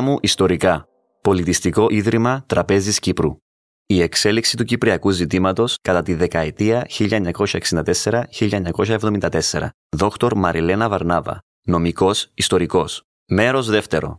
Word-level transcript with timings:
Μίλα 0.00 0.12
μου 0.12 0.18
ιστορικά. 0.22 0.88
Πολιτιστικό 1.20 1.86
Ίδρυμα 1.90 2.44
Τραπέζης 2.46 2.98
Κύπρου. 2.98 3.36
Η 3.86 4.02
εξέλιξη 4.02 4.56
του 4.56 4.64
κυπριακού 4.64 5.10
ζητήματος 5.10 5.76
κατά 5.82 6.02
τη 6.02 6.14
δεκαετία 6.14 6.86
1964-1974. 6.88 9.68
Δόκτωρ 9.96 10.36
Μαριλένα 10.36 10.88
Βαρνάβα. 10.88 11.38
Νομικός 11.66 12.30
Ιστορικός. 12.34 13.02
Μέρος 13.28 13.68
δεύτερο. 13.68 14.18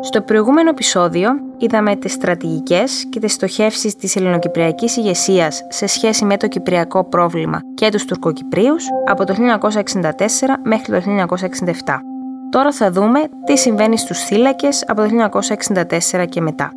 Στο 0.00 0.22
προηγούμενο 0.22 0.70
επεισόδιο 0.70 1.30
είδαμε 1.58 1.96
τις 1.96 2.12
στρατηγικές 2.12 3.08
και 3.10 3.20
τις 3.20 3.32
στοχεύσεις 3.32 3.96
της 3.96 4.16
ελληνοκυπριακής 4.16 4.96
ηγεσίας 4.96 5.60
σε 5.68 5.86
σχέση 5.86 6.24
με 6.24 6.36
το 6.36 6.48
κυπριακό 6.48 7.08
πρόβλημα 7.08 7.60
και 7.74 7.88
τους 7.88 8.04
τουρκοκυπρίους 8.04 8.84
από 9.08 9.24
το 9.24 9.34
1964 9.34 10.60
μέχρι 10.64 10.92
το 10.92 11.00
1967. 11.00 12.13
Τώρα 12.54 12.72
θα 12.72 12.90
δούμε 12.90 13.20
τι 13.44 13.58
συμβαίνει 13.58 13.98
στους 13.98 14.18
θύλακες 14.18 14.84
από 14.86 15.02
το 15.02 15.08
1964 16.12 16.26
και 16.28 16.40
μετά. 16.40 16.70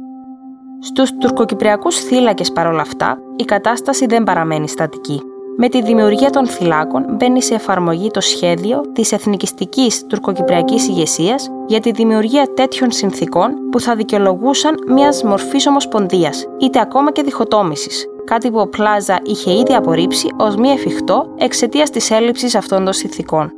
Στους 0.80 1.12
τουρκοκυπριακούς 1.18 2.00
θύλακες 2.00 2.52
παρόλα 2.52 2.82
αυτά, 2.82 3.18
η 3.36 3.44
κατάσταση 3.44 4.06
δεν 4.06 4.24
παραμένει 4.24 4.70
στατική. 4.70 5.22
Με 5.58 5.70
τη 5.70 5.82
δημιουργία 5.82 6.30
των 6.30 6.48
θυλάκων 6.48 7.06
μπαίνει 7.10 7.44
σε 7.44 7.54
εφαρμογή 7.54 8.12
το 8.12 8.22
σχέδιο 8.22 8.82
της 8.94 9.12
εθνικιστικής 9.12 10.06
τουρκοκυπριακής 10.06 10.88
ηγεσίας 10.88 11.50
για 11.68 11.80
τη 11.80 11.92
δημιουργία 11.92 12.54
τέτοιων 12.54 12.92
συνθήκων 12.92 13.70
που 13.72 13.80
θα 13.80 13.96
δικαιολογούσαν 13.96 14.76
μιας 14.88 15.24
μορφής 15.24 15.68
ομοσπονδίας, 15.68 16.46
είτε 16.58 16.80
ακόμα 16.80 17.12
και 17.12 17.24
διχοτόμησης, 17.24 18.06
κάτι 18.24 18.52
που 18.52 18.60
ο 18.60 18.68
Πλάζα 18.68 19.20
είχε 19.24 19.52
ήδη 19.52 19.74
απορρίψει 19.74 20.28
ως 20.38 20.56
μη 20.56 20.70
εφικτό 20.70 21.34
εξαιτίας 21.38 21.90
της 21.90 22.12
έλλειψης 22.12 22.56
αυτών 22.56 22.84
των 22.84 22.94
συνθήκων. 22.94 23.52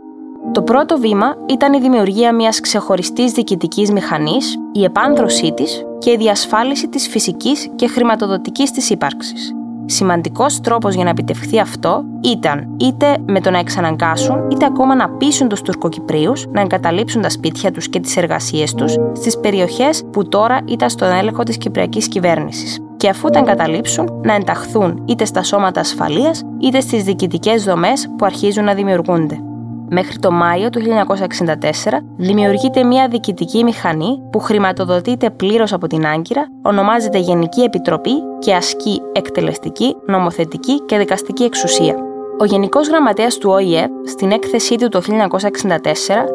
Το 0.51 0.61
πρώτο 0.61 0.97
βήμα 0.97 1.35
ήταν 1.49 1.73
η 1.73 1.79
δημιουργία 1.79 2.35
μιας 2.35 2.59
ξεχωριστής 2.59 3.31
διοικητικής 3.31 3.91
μηχανής, 3.91 4.57
η 4.71 4.83
επάνδρωσή 4.83 5.53
της 5.53 5.83
και 5.99 6.11
η 6.11 6.17
διασφάλιση 6.17 6.87
της 6.87 7.07
φυσικής 7.07 7.69
και 7.75 7.87
χρηματοδοτικής 7.87 8.71
της 8.71 8.89
ύπαρξης. 8.89 9.53
Σημαντικός 9.85 10.59
τρόπος 10.59 10.95
για 10.95 11.03
να 11.03 11.09
επιτευχθεί 11.09 11.59
αυτό 11.59 12.03
ήταν 12.23 12.75
είτε 12.79 13.17
με 13.25 13.41
το 13.41 13.49
να 13.49 13.59
εξαναγκάσουν 13.59 14.49
είτε 14.51 14.65
ακόμα 14.65 14.95
να 14.95 15.09
πείσουν 15.09 15.47
τους 15.47 15.61
Τουρκοκυπρίους 15.61 16.45
να 16.51 16.61
εγκαταλείψουν 16.61 17.21
τα 17.21 17.29
σπίτια 17.29 17.71
τους 17.71 17.89
και 17.89 17.99
τις 17.99 18.17
εργασίες 18.17 18.73
τους 18.73 18.95
στις 19.13 19.39
περιοχές 19.39 20.03
που 20.11 20.27
τώρα 20.27 20.59
ήταν 20.65 20.89
στον 20.89 21.11
έλεγχο 21.11 21.43
της 21.43 21.57
Κυπριακής 21.57 22.07
κυβέρνησης 22.07 22.79
και 22.97 23.09
αφού 23.09 23.29
τα 23.29 23.39
εγκαταλείψουν 23.39 24.21
να 24.23 24.33
ενταχθούν 24.33 25.03
είτε 25.05 25.25
στα 25.25 25.43
σώματα 25.43 25.79
ασφαλείας 25.79 26.43
είτε 26.59 26.79
στις 26.79 27.03
διοικητικές 27.03 27.63
δομές 27.63 28.07
που 28.17 28.25
αρχίζουν 28.25 28.63
να 28.63 28.73
δημιουργούνται. 28.73 29.43
Μέχρι 29.91 30.19
το 30.19 30.31
Μάιο 30.31 30.69
του 30.69 30.81
1964 30.81 31.99
δημιουργείται 32.17 32.83
μια 32.83 33.07
διοικητική 33.07 33.63
μηχανή 33.63 34.21
που 34.31 34.39
χρηματοδοτείται 34.39 35.29
πλήρως 35.29 35.73
από 35.73 35.87
την 35.87 36.05
Άγκυρα, 36.05 36.47
ονομάζεται 36.61 37.17
Γενική 37.17 37.61
Επιτροπή 37.61 38.11
και 38.39 38.53
ασκεί 38.53 39.01
εκτελεστική, 39.13 39.95
νομοθετική 40.07 40.79
και 40.85 40.97
δικαστική 40.97 41.43
εξουσία. 41.43 41.95
Ο 42.41 42.45
Γενικός 42.45 42.87
Γραμματέας 42.87 43.37
του 43.37 43.49
ΟΗΕ, 43.49 43.87
στην 44.05 44.31
έκθεσή 44.31 44.75
του 44.75 44.89
το 44.89 45.01
1964, 45.01 45.07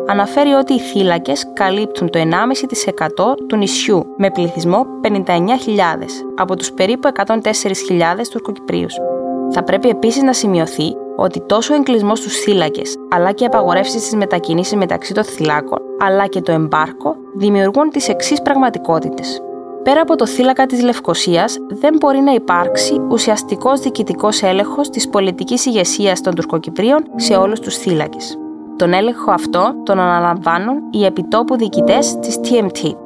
αναφέρει 0.06 0.52
ότι 0.52 0.72
οι 0.72 0.80
θύλακες 0.80 1.46
καλύπτουν 1.52 2.10
το 2.10 2.18
1,5% 2.18 3.34
του 3.48 3.56
νησιού, 3.56 4.06
με 4.16 4.30
πληθυσμό 4.30 4.86
59.000, 5.02 5.14
από 6.36 6.56
τους 6.56 6.72
περίπου 6.72 7.08
104.000 7.14 8.28
τουρκοκυπρίους. 8.30 8.94
Θα 9.50 9.62
πρέπει 9.62 9.88
επίσης 9.88 10.22
να 10.22 10.32
σημειωθεί 10.32 10.96
ότι 11.16 11.40
τόσο 11.40 11.74
ο 11.74 11.76
εγκλισμός 11.76 12.18
στου 12.18 12.30
θύλακες, 12.30 12.96
αλλά 13.10 13.32
και 13.32 13.44
οι 13.44 13.46
απαγορεύσεις 13.46 14.02
της 14.02 14.14
μετακίνηση 14.14 14.76
μεταξύ 14.76 15.14
των 15.14 15.24
θυλάκων, 15.24 15.78
αλλά 15.98 16.26
και 16.26 16.40
το 16.40 16.52
εμπάρκο, 16.52 17.16
δημιουργούν 17.36 17.90
τις 17.90 18.08
εξής 18.08 18.42
πραγματικότητες. 18.42 19.42
Πέρα 19.82 20.00
από 20.00 20.16
το 20.16 20.26
θύλακα 20.26 20.66
της 20.66 20.82
Λευκοσίας, 20.82 21.56
δεν 21.68 21.96
μπορεί 22.00 22.20
να 22.20 22.32
υπάρξει 22.32 23.00
ουσιαστικός 23.10 23.80
διοικητικός 23.80 24.42
έλεγχος 24.42 24.90
της 24.90 25.08
πολιτικής 25.08 25.66
ηγεσίας 25.66 26.20
των 26.20 26.34
Τουρκοκυπρίων 26.34 27.04
σε 27.16 27.34
όλους 27.34 27.60
τους 27.60 27.76
θύλακες. 27.76 28.38
Τον 28.76 28.92
έλεγχο 28.92 29.30
αυτό 29.30 29.74
τον 29.82 29.98
αναλαμβάνουν 29.98 30.76
οι 30.90 31.04
επιτόπου 31.04 31.56
διοικητές 31.56 32.18
της 32.18 32.38
TMT. 32.42 32.96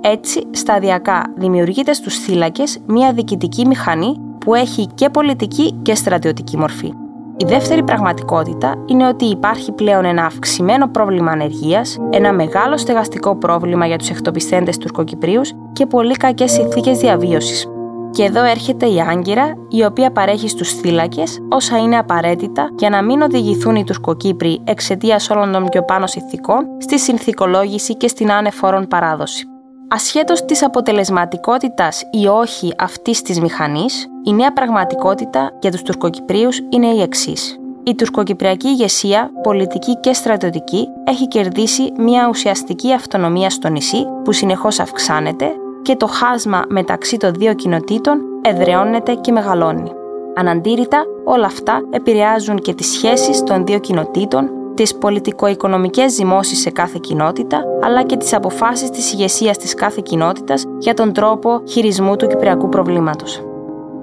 Έτσι, 0.00 0.46
σταδιακά 0.50 1.32
δημιουργείται 1.36 1.92
στους 1.92 2.18
θύλακες 2.18 2.78
μια 2.86 3.12
διοικητική 3.12 3.66
μηχανή 3.66 4.20
που 4.38 4.54
έχει 4.54 4.86
και 4.94 5.08
πολιτική 5.08 5.72
και 5.82 5.94
στρατιωτική 5.94 6.56
μορφή. 6.56 6.92
Η 7.40 7.44
δεύτερη 7.44 7.82
πραγματικότητα 7.82 8.74
είναι 8.86 9.06
ότι 9.06 9.24
υπάρχει 9.24 9.72
πλέον 9.72 10.04
ένα 10.04 10.24
αυξημένο 10.24 10.88
πρόβλημα 10.88 11.30
ανεργίας, 11.30 11.98
ένα 12.10 12.32
μεγάλο 12.32 12.76
στεγαστικό 12.76 13.36
πρόβλημα 13.36 13.86
για 13.86 13.98
τους 13.98 14.10
εκτοπιστέντες 14.10 14.78
Τουρκοκυπρίους 14.78 15.52
και 15.72 15.86
πολύ 15.86 16.14
κακές 16.14 16.52
συνθήκες 16.52 16.98
διαβίωσης. 16.98 17.66
Και 18.10 18.22
εδώ 18.24 18.44
έρχεται 18.44 18.86
η 18.86 19.00
Άγκυρα, 19.00 19.54
η 19.68 19.84
οποία 19.84 20.12
παρέχει 20.12 20.48
στους 20.48 20.72
θύλακες 20.72 21.38
όσα 21.48 21.78
είναι 21.78 21.96
απαραίτητα 21.96 22.70
για 22.78 22.90
να 22.90 23.02
μην 23.02 23.22
οδηγηθούν 23.22 23.76
οι 23.76 23.84
Τουρκοκύπροι 23.84 24.60
εξαιτίας 24.64 25.30
όλων 25.30 25.52
των 25.52 25.68
πιο 25.68 25.82
πάνω 25.82 26.06
συνθήκων 26.06 26.66
στη 26.78 26.98
συνθηκολόγηση 26.98 27.96
και 27.96 28.08
στην 28.08 28.32
άνεφόρον 28.32 28.88
παράδοση. 28.88 29.48
Ασχέτως 29.90 30.44
της 30.44 30.64
αποτελεσματικότητας 30.64 32.02
ή 32.10 32.26
όχι 32.26 32.72
αυτής 32.78 33.22
της 33.22 33.40
μηχανής, 33.40 34.06
η 34.24 34.32
νέα 34.32 34.52
πραγματικότητα 34.52 35.50
για 35.60 35.70
τους 35.70 35.82
Τουρκοκυπρίους 35.82 36.60
είναι 36.68 36.86
η 36.86 37.00
εξής. 37.00 37.58
Η 37.82 37.94
τουρκοκυπριακή 37.94 38.68
ηγεσία, 38.68 39.30
πολιτική 39.42 40.00
και 40.00 40.12
στρατιωτική, 40.12 40.88
έχει 41.04 41.28
κερδίσει 41.28 41.92
μια 41.98 42.28
ουσιαστική 42.28 42.92
αυτονομία 42.92 43.50
στο 43.50 43.68
νησί 43.68 44.06
που 44.24 44.32
συνεχώς 44.32 44.80
αυξάνεται 44.80 45.50
και 45.82 45.96
το 45.96 46.06
χάσμα 46.06 46.64
μεταξύ 46.68 47.16
των 47.16 47.34
δύο 47.34 47.54
κοινοτήτων 47.54 48.18
εδραιώνεται 48.42 49.14
και 49.14 49.32
μεγαλώνει. 49.32 49.90
Αναντήρητα, 50.34 51.04
όλα 51.24 51.46
αυτά 51.46 51.80
επηρεάζουν 51.90 52.58
και 52.58 52.74
τις 52.74 52.86
σχέσεις 52.92 53.42
των 53.42 53.66
δύο 53.66 53.78
κοινοτήτων 53.78 54.50
τις 54.78 54.98
πολιτικο-οικονομικές 54.98 56.12
ζυμώσεις 56.12 56.60
σε 56.60 56.70
κάθε 56.70 56.98
κοινότητα, 57.00 57.64
αλλά 57.82 58.02
και 58.02 58.16
τις 58.16 58.34
αποφάσεις 58.34 58.90
της 58.90 59.12
ηγεσίας 59.12 59.56
της 59.56 59.74
κάθε 59.74 60.00
κοινότητας 60.04 60.64
για 60.78 60.94
τον 60.94 61.12
τρόπο 61.12 61.62
χειρισμού 61.68 62.16
του 62.16 62.26
κυπριακού 62.26 62.68
προβλήματος. 62.68 63.42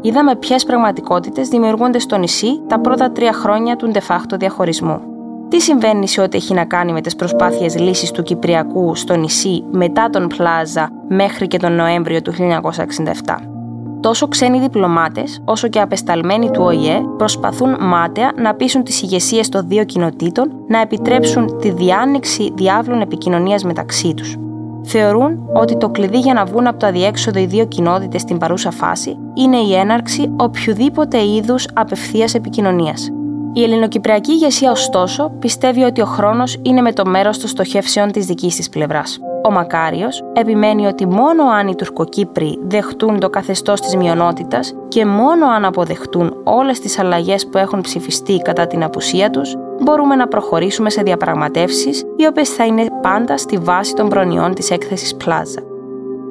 Είδαμε 0.01 0.35
ποιες 0.35 0.63
πραγματικότητες 0.65 1.47
δημιουργούνται 1.47 1.99
στο 1.99 2.17
νησί 2.17 2.61
τα 2.67 2.79
πρώτα 2.79 3.11
τρία 3.11 3.33
χρόνια 3.33 3.75
του 3.75 3.91
de 3.93 3.99
facto 4.07 4.37
διαχωρισμού. 4.37 5.01
Τι 5.47 5.61
συμβαίνει 5.61 6.07
σε 6.07 6.21
ό,τι 6.21 6.37
έχει 6.37 6.53
να 6.53 6.65
κάνει 6.65 6.91
με 6.91 7.01
τις 7.01 7.15
προσπάθειες 7.15 7.79
λύσης 7.79 8.11
του 8.11 8.23
Κυπριακού 8.23 8.95
στο 8.95 9.15
νησί 9.15 9.63
μετά 9.71 10.09
τον 10.09 10.27
Πλάζα 10.27 10.89
μέχρι 11.07 11.47
και 11.47 11.57
τον 11.57 11.73
Νοέμβριο 11.73 12.21
του 12.21 12.33
1967. 12.33 13.54
Τόσο 14.00 14.28
ξένοι 14.28 14.59
διπλωμάτες, 14.59 15.41
όσο 15.45 15.67
και 15.67 15.79
απεσταλμένοι 15.79 16.51
του 16.51 16.63
ΟΗΕ 16.63 17.01
προσπαθούν 17.17 17.75
μάταια 17.79 18.31
να 18.35 18.53
πείσουν 18.53 18.83
τις 18.83 19.01
ηγεσίες 19.01 19.50
των 19.50 19.67
δύο 19.67 19.83
κοινοτήτων 19.83 20.51
να 20.67 20.81
επιτρέψουν 20.81 21.57
τη 21.59 21.72
διάνοιξη 21.72 22.51
διάβλων 22.55 23.01
επικοινωνίας 23.01 23.63
μεταξύ 23.63 24.13
τους. 24.13 24.35
Θεωρούν 24.84 25.39
ότι 25.53 25.78
το 25.78 25.89
κλειδί 25.89 26.19
για 26.19 26.34
να 26.34 26.45
βγουν 26.45 26.67
από 26.67 26.79
το 26.79 26.85
αδιέξοδο 26.85 27.39
οι 27.39 27.45
δύο 27.45 27.66
κοινότητες 27.66 28.22
στην 28.22 28.38
παρούσα 28.38 28.72
φάση 28.72 29.17
είναι 29.34 29.57
η 29.57 29.75
έναρξη 29.75 30.31
οποιοδήποτε 30.38 31.25
είδους 31.25 31.67
απευθείας 31.73 32.34
επικοινωνίας. 32.34 33.09
Η 33.57 33.63
ελληνοκυπριακή 33.63 34.31
ηγεσία, 34.31 34.71
ωστόσο, 34.71 35.29
πιστεύει 35.39 35.83
ότι 35.83 36.01
ο 36.01 36.05
χρόνος 36.05 36.57
είναι 36.61 36.81
με 36.81 36.93
το 36.93 37.05
μέρος 37.05 37.38
των 37.38 37.49
στοχεύσεων 37.49 38.11
της 38.11 38.25
δικής 38.25 38.55
της 38.55 38.69
πλευράς. 38.69 39.19
Ο 39.43 39.51
Μακάριος 39.51 40.23
επιμένει 40.33 40.85
ότι 40.85 41.05
μόνο 41.05 41.43
αν 41.43 41.67
οι 41.67 41.75
Τουρκοκύπροι 41.75 42.59
δεχτούν 42.67 43.19
το 43.19 43.29
καθεστώς 43.29 43.81
της 43.81 43.96
μειονότητας 43.96 44.73
και 44.87 45.05
μόνο 45.05 45.47
αν 45.47 45.66
αποδεχτούν 45.66 46.34
όλες 46.43 46.79
τις 46.79 46.99
αλλαγές 46.99 47.47
που 47.47 47.57
έχουν 47.57 47.81
ψηφιστεί 47.81 48.37
κατά 48.37 48.67
την 48.67 48.84
απουσία 48.84 49.29
τους, 49.29 49.55
μπορούμε 49.81 50.16
να 50.16 50.28
προχωρήσουμε 50.28 50.90
σε 50.90 51.02
διαπραγματεύσεις 51.02 52.03
οι 52.16 52.25
οποίες 52.25 52.49
θα 52.49 52.66
είναι 52.66 52.85
πάντα 53.02 53.37
στη 53.37 53.57
βάση 53.57 53.93
των 53.93 54.09
προνοιών 54.09 54.53
της 54.53 54.72
έκθεσης 54.72 55.16
Πλάζα. 55.16 55.74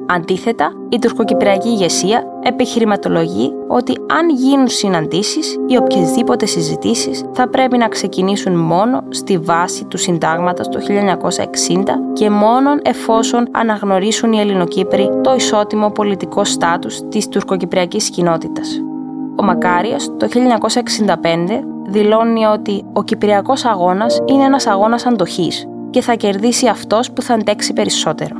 Αντίθετα, 0.07 0.71
η 0.89 0.99
τουρκοκυπριακή 0.99 1.67
ηγεσία 1.67 2.23
επιχειρηματολογεί 2.43 3.51
ότι 3.67 3.93
αν 4.19 4.29
γίνουν 4.29 4.67
συναντήσεις 4.67 5.57
ή 5.67 5.77
οποιασδήποτε 5.77 6.45
συζητήσεις 6.45 7.23
θα 7.33 7.49
πρέπει 7.49 7.77
να 7.77 7.87
ξεκινήσουν 7.87 8.53
μόνο 8.53 9.03
στη 9.09 9.37
βάση 9.37 9.85
του 9.85 9.97
συντάγματος 9.97 10.69
το 10.69 10.79
1960 10.79 11.83
και 12.13 12.29
μόνο 12.29 12.69
εφόσον 12.81 13.47
αναγνωρίσουν 13.51 14.33
οι 14.33 14.39
Ελληνοκύπροι 14.39 15.09
το 15.23 15.33
ισότιμο 15.35 15.89
πολιτικό 15.89 16.43
στάτους 16.43 16.99
της 17.09 17.27
τουρκοκυπριακής 17.27 18.09
κοινότητας. 18.09 18.81
Ο 19.35 19.43
Μακάριος 19.43 20.05
το 20.17 20.27
1965 20.27 21.63
δηλώνει 21.87 22.45
ότι 22.45 22.83
ο 22.93 23.03
Κυπριακός 23.03 23.65
αγώνας 23.65 24.21
είναι 24.25 24.43
ένας 24.43 24.67
αγώνας 24.67 25.05
αντοχής 25.05 25.67
και 25.89 26.01
θα 26.01 26.13
κερδίσει 26.13 26.67
αυτός 26.67 27.11
που 27.11 27.21
θα 27.21 27.33
αντέξει 27.33 27.73
περισσότερο. 27.73 28.35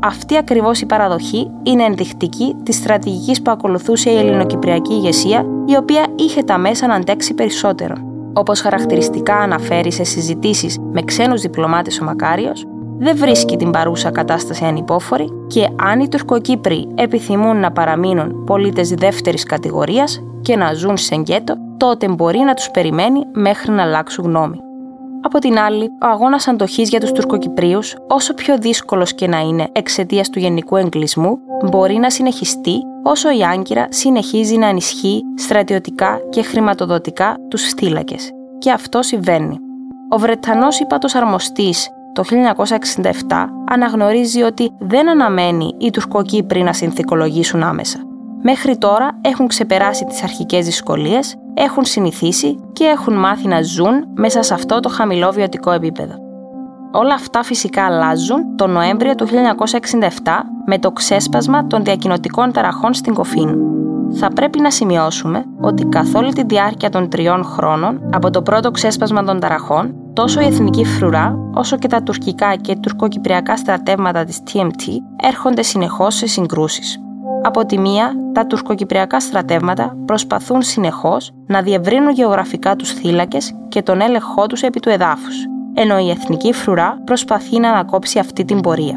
Αυτή 0.00 0.36
ακριβώς 0.36 0.80
η 0.80 0.86
παραδοχή 0.86 1.50
είναι 1.62 1.84
ενδεικτική 1.84 2.56
της 2.62 2.76
στρατηγικής 2.76 3.42
που 3.42 3.50
ακολουθούσε 3.50 4.10
η 4.10 4.16
ελληνοκυπριακή 4.16 4.92
ηγεσία, 4.92 5.46
η 5.66 5.76
οποία 5.76 6.06
είχε 6.16 6.42
τα 6.42 6.58
μέσα 6.58 6.86
να 6.86 6.94
αντέξει 6.94 7.34
περισσότερο. 7.34 7.94
Όπως 8.32 8.60
χαρακτηριστικά 8.60 9.36
αναφέρει 9.36 9.92
σε 9.92 10.04
συζητήσεις 10.04 10.78
με 10.92 11.02
ξένους 11.02 11.40
διπλωμάτες 11.40 12.00
ο 12.00 12.04
Μακάριος, 12.04 12.66
δεν 12.98 13.16
βρίσκει 13.16 13.56
την 13.56 13.70
παρούσα 13.70 14.10
κατάσταση 14.10 14.64
ανυπόφορη 14.64 15.28
και 15.46 15.68
αν 15.76 16.00
οι 16.00 16.08
Τουρκοκύπροι 16.08 16.88
επιθυμούν 16.94 17.60
να 17.60 17.72
παραμείνουν 17.72 18.44
πολίτες 18.44 18.90
δεύτερης 18.90 19.42
κατηγορίας 19.42 20.22
και 20.42 20.56
να 20.56 20.72
ζουν 20.72 20.96
σε 20.96 21.16
γκέτο, 21.16 21.54
τότε 21.76 22.08
μπορεί 22.08 22.38
να 22.38 22.54
τους 22.54 22.70
περιμένει 22.70 23.20
μέχρι 23.32 23.72
να 23.72 23.82
αλλάξουν 23.82 24.24
γνώμη. 24.24 24.65
Από 25.26 25.38
την 25.38 25.58
άλλη, 25.58 25.84
ο 25.84 26.06
αγώνας 26.06 26.48
αντοχής 26.48 26.88
για 26.88 27.00
τους 27.00 27.12
Τουρκοκυπρίους, 27.12 27.96
όσο 28.08 28.34
πιο 28.34 28.58
δύσκολος 28.58 29.14
και 29.14 29.26
να 29.26 29.38
είναι 29.38 29.68
εξαιτίας 29.72 30.30
του 30.30 30.38
γενικού 30.38 30.76
εγκλισμού, 30.76 31.38
μπορεί 31.70 31.94
να 31.94 32.10
συνεχιστεί 32.10 32.82
όσο 33.02 33.30
η 33.30 33.44
Άγκυρα 33.44 33.86
συνεχίζει 33.90 34.56
να 34.56 34.66
ενισχύει 34.66 35.22
στρατιωτικά 35.36 36.18
και 36.30 36.42
χρηματοδοτικά 36.42 37.36
τους 37.48 37.72
φύλακε. 37.76 38.16
Και 38.58 38.70
αυτό 38.70 39.02
συμβαίνει. 39.02 39.58
Ο 40.08 40.18
Βρετανός 40.18 40.80
υπάτο 40.80 41.08
αρμοστής 41.12 41.88
το 42.12 42.22
1967 42.22 43.46
αναγνωρίζει 43.68 44.42
ότι 44.42 44.70
δεν 44.78 45.08
αναμένει 45.08 45.74
οι 45.78 45.90
Τουρκοκύπροι 45.90 46.62
να 46.62 46.72
συνθηκολογήσουν 46.72 47.62
άμεσα. 47.62 48.15
Μέχρι 48.48 48.76
τώρα 48.78 49.18
έχουν 49.20 49.46
ξεπεράσει 49.46 50.04
τις 50.04 50.22
αρχικές 50.22 50.64
δυσκολίες, 50.64 51.36
έχουν 51.54 51.84
συνηθίσει 51.84 52.58
και 52.72 52.84
έχουν 52.84 53.14
μάθει 53.14 53.48
να 53.48 53.62
ζουν 53.62 54.04
μέσα 54.14 54.42
σε 54.42 54.54
αυτό 54.54 54.80
το 54.80 54.88
χαμηλό 54.88 55.30
βιωτικό 55.30 55.70
επίπεδο. 55.70 56.14
Όλα 56.92 57.14
αυτά 57.14 57.42
φυσικά 57.42 57.84
αλλάζουν 57.84 58.56
το 58.56 58.66
Νοέμβριο 58.66 59.14
του 59.14 59.26
1967 59.26 59.30
με 60.66 60.78
το 60.78 60.90
ξέσπασμα 60.90 61.66
των 61.66 61.84
διακοινωτικών 61.84 62.52
ταραχών 62.52 62.94
στην 62.94 63.14
Κοφίνου. 63.14 63.56
Θα 64.12 64.28
πρέπει 64.28 64.60
να 64.60 64.70
σημειώσουμε 64.70 65.44
ότι 65.60 65.84
καθ' 65.84 66.14
όλη 66.14 66.32
τη 66.32 66.44
διάρκεια 66.44 66.90
των 66.90 67.08
τριών 67.08 67.44
χρόνων 67.44 68.00
από 68.12 68.30
το 68.30 68.42
πρώτο 68.42 68.70
ξέσπασμα 68.70 69.24
των 69.24 69.40
ταραχών, 69.40 69.94
τόσο 70.12 70.40
η 70.40 70.44
εθνική 70.44 70.84
φρουρά 70.84 71.38
όσο 71.54 71.76
και 71.76 71.88
τα 71.88 72.02
τουρκικά 72.02 72.56
και 72.56 72.76
τουρκοκυπριακά 72.76 73.56
στρατεύματα 73.56 74.24
της 74.24 74.42
TMT 74.46 74.82
έρχονται 75.22 75.62
συνεχώς 75.62 76.14
σε 76.14 76.26
συγκρούσεις. 76.26 77.00
Από 77.46 77.66
τη 77.66 77.78
μία, 77.78 78.12
τα 78.32 78.46
τουρκοκυπριακά 78.46 79.20
στρατεύματα 79.20 79.96
προσπαθούν 80.06 80.62
συνεχώς 80.62 81.30
να 81.46 81.62
διευρύνουν 81.62 82.10
γεωγραφικά 82.10 82.76
τους 82.76 82.92
θύλακες 82.92 83.54
και 83.68 83.82
τον 83.82 84.00
έλεγχό 84.00 84.46
τους 84.46 84.62
επί 84.62 84.80
του 84.80 84.88
εδάφους, 84.88 85.44
ενώ 85.74 85.98
η 85.98 86.10
εθνική 86.10 86.52
φρουρά 86.52 87.00
προσπαθεί 87.04 87.58
να 87.58 87.70
ανακόψει 87.70 88.18
αυτή 88.18 88.44
την 88.44 88.60
πορεία. 88.60 88.96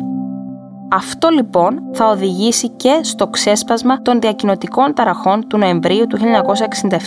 Αυτό 0.92 1.30
λοιπόν 1.30 1.80
θα 1.94 2.10
οδηγήσει 2.10 2.70
και 2.70 3.00
στο 3.02 3.28
ξέσπασμα 3.28 4.02
των 4.02 4.20
διακοινωτικών 4.20 4.94
ταραχών 4.94 5.48
του 5.48 5.58
Νοεμβρίου 5.58 6.08
του 6.08 6.18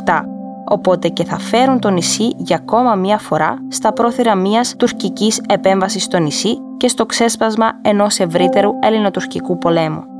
1967, 0.07 0.23
οπότε 0.69 1.09
και 1.09 1.25
θα 1.25 1.39
φέρουν 1.39 1.81
το 1.81 1.91
νησί 1.91 2.33
για 2.37 2.57
ακόμα 2.57 2.95
μία 2.95 3.19
φορά 3.19 3.59
στα 3.69 3.93
πρόθυρα 3.93 4.35
μιας 4.35 4.77
τουρκικής 4.77 5.41
επέμβασης 5.49 6.03
στο 6.03 6.19
νησί 6.19 6.59
και 6.77 6.89
στο 6.89 7.07
ξέσπασμα 7.07 7.73
ενός 7.83 8.19
ευρύτερου 8.19 8.71
ελληνοτουρκικού 8.81 9.59
πολέμου. 9.59 10.12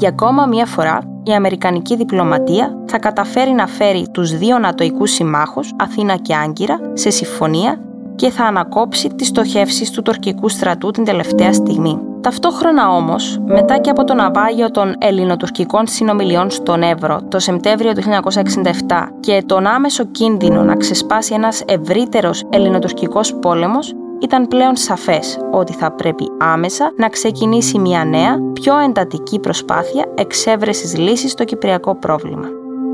Για 0.00 0.08
ακόμα 0.08 0.46
μία 0.46 0.66
φορά, 0.66 0.98
η 1.22 1.32
Αμερικανική 1.32 1.96
διπλωματία 1.96 2.76
θα 2.86 2.98
καταφέρει 2.98 3.50
να 3.50 3.66
φέρει 3.66 4.06
τους 4.12 4.38
δύο 4.38 4.58
νατοικούς 4.58 5.10
συμμάχους, 5.10 5.72
Αθήνα 5.78 6.16
και 6.16 6.34
Άγκυρα, 6.34 6.78
σε 6.92 7.10
συμφωνία 7.10 7.80
και 8.16 8.30
θα 8.30 8.44
ανακόψει 8.44 9.08
τις 9.08 9.26
στοχεύσεις 9.26 9.90
του 9.90 10.02
τουρκικού 10.02 10.48
στρατού 10.48 10.90
την 10.90 11.04
τελευταία 11.04 11.52
στιγμή. 11.52 11.98
Ταυτόχρονα 12.20 12.90
όμως, 12.90 13.38
μετά 13.46 13.78
και 13.78 13.90
από 13.90 14.04
το 14.04 14.14
ναυάγιο 14.14 14.70
των 14.70 14.94
ελληνοτουρκικών 14.98 15.86
συνομιλιών 15.86 16.50
στον 16.50 16.82
Εύρο 16.82 17.20
το 17.28 17.38
Σεπτέμβριο 17.38 17.92
του 17.92 18.02
1967 18.02 19.08
και 19.20 19.42
τον 19.46 19.66
άμεσο 19.66 20.04
κίνδυνο 20.04 20.62
να 20.62 20.76
ξεσπάσει 20.76 21.34
ένας 21.34 21.62
ευρύτερος 21.66 22.44
ελληνοτουρκικός 22.50 23.34
πόλεμος, 23.34 23.94
ήταν 24.20 24.48
πλέον 24.48 24.76
σαφές 24.76 25.38
ότι 25.50 25.72
θα 25.72 25.90
πρέπει 25.92 26.30
άμεσα 26.38 26.92
να 26.96 27.08
ξεκινήσει 27.08 27.78
μια 27.78 28.04
νέα, 28.04 28.38
πιο 28.52 28.78
εντατική 28.78 29.38
προσπάθεια 29.38 30.04
εξέβρεσης 30.14 30.96
λύσης 30.96 31.30
στο 31.30 31.44
κυπριακό 31.44 31.94
πρόβλημα. 31.94 32.46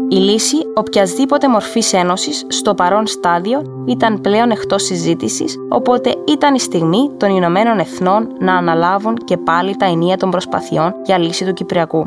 Η 0.08 0.16
λύση 0.16 0.56
οποιασδήποτε 0.74 1.48
μορφής 1.48 1.92
ένωσης 1.92 2.44
στο 2.48 2.74
παρόν 2.74 3.06
στάδιο 3.06 3.84
ήταν 3.86 4.20
πλέον 4.20 4.50
εκτός 4.50 4.82
συζήτησης, 4.84 5.56
οπότε 5.68 6.14
ήταν 6.28 6.54
η 6.54 6.60
στιγμή 6.60 7.10
των 7.16 7.30
Ηνωμένων 7.30 7.78
Εθνών 7.78 8.28
να 8.38 8.54
αναλάβουν 8.54 9.14
και 9.14 9.36
πάλι 9.36 9.76
τα 9.76 9.86
ενία 9.86 10.16
των 10.16 10.30
προσπαθειών 10.30 10.94
για 11.04 11.18
λύση 11.18 11.44
του 11.44 11.52
Κυπριακού. 11.52 12.06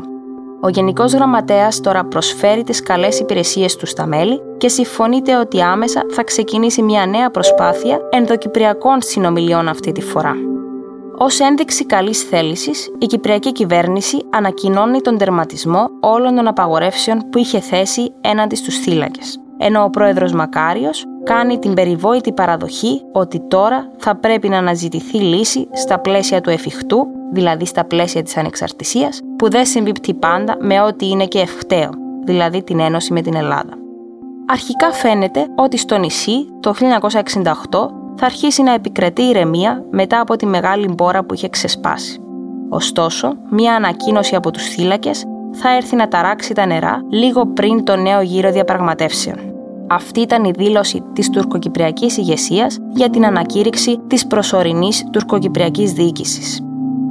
Ο 0.62 0.68
Γενικός 0.68 1.12
Γραμματέας 1.12 1.80
τώρα 1.80 2.04
προσφέρει 2.04 2.62
τις 2.62 2.82
καλές 2.82 3.20
υπηρεσίες 3.20 3.76
του 3.76 3.86
στα 3.86 4.06
μέλη 4.06 4.40
και 4.58 4.68
συμφωνείται 4.68 5.36
ότι 5.36 5.62
άμεσα 5.62 6.02
θα 6.10 6.24
ξεκινήσει 6.24 6.82
μια 6.82 7.06
νέα 7.06 7.30
προσπάθεια 7.30 8.00
ενδοκυπριακών 8.10 9.02
συνομιλιών 9.02 9.68
αυτή 9.68 9.92
τη 9.92 10.00
φορά. 10.00 10.34
Ω 11.18 11.44
ένδειξη 11.48 11.86
καλής 11.86 12.22
θέλησης, 12.22 12.90
η 12.98 13.06
Κυπριακή 13.06 13.52
κυβέρνηση 13.52 14.22
ανακοινώνει 14.30 15.00
τον 15.00 15.18
τερματισμό 15.18 15.88
όλων 16.00 16.34
των 16.34 16.46
απαγορεύσεων 16.46 17.18
που 17.30 17.38
είχε 17.38 17.60
θέσει 17.60 18.12
έναντι 18.20 18.54
στους 18.54 18.78
θύλακες. 18.78 19.40
Ενώ 19.62 19.82
ο 19.84 19.90
πρόεδρος 19.90 20.32
Μακάριος 20.32 21.04
κάνει 21.24 21.58
την 21.58 21.74
περιβόητη 21.74 22.32
παραδοχή 22.32 23.02
ότι 23.12 23.40
τώρα 23.48 23.90
θα 23.98 24.16
πρέπει 24.16 24.48
να 24.48 24.58
αναζητηθεί 24.58 25.18
λύση 25.18 25.68
στα 25.72 25.98
πλαίσια 25.98 26.40
του 26.40 26.50
εφικτού, 26.50 27.06
δηλαδή 27.32 27.66
στα 27.66 27.84
πλαίσια 27.84 28.22
της 28.22 28.36
ανεξαρτησίας, 28.36 29.20
που 29.36 29.50
δεν 29.50 29.66
συμπίπτει 29.66 30.14
πάντα 30.14 30.56
με 30.60 30.80
ό,τι 30.80 31.08
είναι 31.08 31.26
και 31.26 31.38
ευκταίο, 31.38 31.90
δηλαδή 32.24 32.62
την 32.62 32.80
ένωση 32.80 33.12
με 33.12 33.20
την 33.20 33.34
Ελλάδα. 33.34 33.72
Αρχικά 34.46 34.92
φαίνεται 34.92 35.46
ότι 35.54 35.76
στο 35.76 35.98
νησί 35.98 36.46
το 36.60 36.74
1968 36.80 37.42
θα 38.16 38.26
αρχίσει 38.26 38.62
να 38.62 38.74
επικρατεί 38.74 39.22
ηρεμία 39.22 39.84
μετά 39.90 40.20
από 40.20 40.36
τη 40.36 40.46
μεγάλη 40.46 40.88
μπόρα 40.88 41.24
που 41.24 41.34
είχε 41.34 41.48
ξεσπάσει. 41.48 42.20
Ωστόσο, 42.68 43.32
μία 43.50 43.74
ανακοίνωση 43.74 44.34
από 44.34 44.50
τους 44.50 44.68
θύλακες 44.68 45.24
θα 45.52 45.76
έρθει 45.76 45.96
να 45.96 46.08
ταράξει 46.08 46.54
τα 46.54 46.66
νερά 46.66 47.00
λίγο 47.10 47.46
πριν 47.46 47.84
το 47.84 47.96
νέο 47.96 48.20
γύρο 48.20 48.50
διαπραγματεύσεων. 48.52 49.49
Αυτή 49.92 50.20
ήταν 50.20 50.44
η 50.44 50.50
δήλωση 50.50 51.02
της 51.12 51.30
τουρκοκυπριακής 51.30 52.16
ηγεσίας 52.16 52.78
για 52.92 53.10
την 53.10 53.24
ανακήρυξη 53.24 53.98
της 54.06 54.26
προσωρινής 54.26 55.06
τουρκοκυπριακής 55.12 55.92
διοίκησης. 55.92 56.60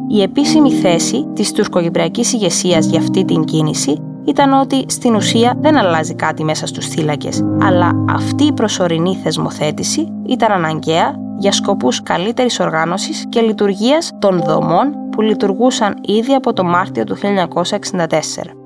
Η 0.08 0.22
επίσημη 0.22 0.72
θέση 0.72 1.28
της 1.34 1.52
τουρκοκυπριακής 1.52 2.34
ηγεσίας 2.34 2.86
για 2.86 3.00
αυτή 3.00 3.26
την 3.26 3.44
κίνηση 3.44 4.02
ήταν 4.26 4.54
ότι 4.54 4.84
στην 4.88 5.16
ουσία 5.16 5.54
δεν 5.62 5.78
αλλάζει 5.78 6.16
κάτι 6.16 6.44
μέσα 6.44 6.68
στους 6.68 6.88
θύλακες, 6.88 7.44
αλλά 7.62 7.92
αυτή 8.10 8.44
η 8.44 8.54
προσωρινή 8.54 9.16
θεσμοθέτηση 9.24 10.08
ήταν 10.26 10.52
αναγκαία 10.52 11.16
για 11.38 11.52
σκοπούς 11.52 12.04
καλύτερης 12.04 12.60
οργάνωσης 12.60 13.26
και 13.30 13.42
λειτουργίας 13.42 14.12
των 14.20 14.42
δομών 14.46 14.94
που 15.12 15.22
λειτουργούσαν 15.22 15.96
ήδη 16.02 16.34
από 16.34 16.54
το 16.54 16.64
Μάρτιο 16.64 17.04
του 17.04 17.18
1964. 17.18 18.59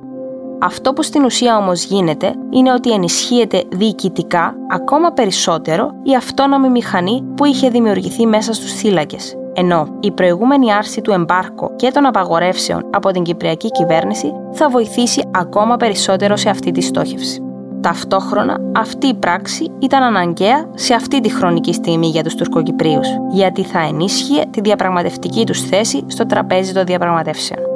Αυτό 0.64 0.94
που 0.94 1.04
στην 1.04 1.24
ουσία 1.24 1.58
όμως 1.58 1.84
γίνεται 1.84 2.34
είναι 2.50 2.74
ότι 2.74 2.92
ενισχύεται 2.92 3.64
διοικητικά 3.72 4.56
ακόμα 4.70 5.12
περισσότερο 5.12 5.92
η 6.04 6.16
αυτόνομη 6.16 6.70
μηχανή 6.70 7.24
που 7.36 7.46
είχε 7.46 7.70
δημιουργηθεί 7.70 8.26
μέσα 8.26 8.54
στους 8.54 8.74
θύλακες 8.74 9.38
ενώ 9.54 9.88
η 10.00 10.12
προηγούμενη 10.12 10.74
άρση 10.74 11.02
του 11.02 11.12
εμπάρκο 11.12 11.76
και 11.76 11.92
των 11.92 12.06
απαγορεύσεων 12.06 12.90
από 12.92 13.12
την 13.12 13.24
Κυπριακή 13.24 13.72
κυβέρνηση 13.72 14.32
θα 14.52 14.70
βοηθήσει 14.70 15.30
ακόμα 15.32 15.78
περισσότερο 15.78 16.36
σε 16.36 16.50
αυτή 16.50 16.72
τη 16.72 16.82
στόχευση. 16.82 17.44
Ταυτόχρονα, 17.82 18.58
αυτή 18.76 19.08
η 19.08 19.14
πράξη 19.14 19.72
ήταν 19.80 20.04
αναγκαία 20.04 20.70
σε 20.74 20.94
αυτή 20.94 21.20
τη 21.20 21.30
χρονική 21.30 21.74
στιγμή 21.74 22.08
για 22.08 22.24
τους 22.24 22.36
Τουρκοκυπρίους, 22.36 23.08
γιατί 23.32 23.64
θα 23.64 23.80
ενίσχυε 23.80 24.46
τη 24.52 24.62
διαπραγματευτική 24.62 25.46
τους 25.46 25.62
θέση 25.62 26.04
στο 26.08 26.26
τραπέζι 26.26 26.74
των 26.74 26.86
διαπραγματεύσεων. 26.86 27.73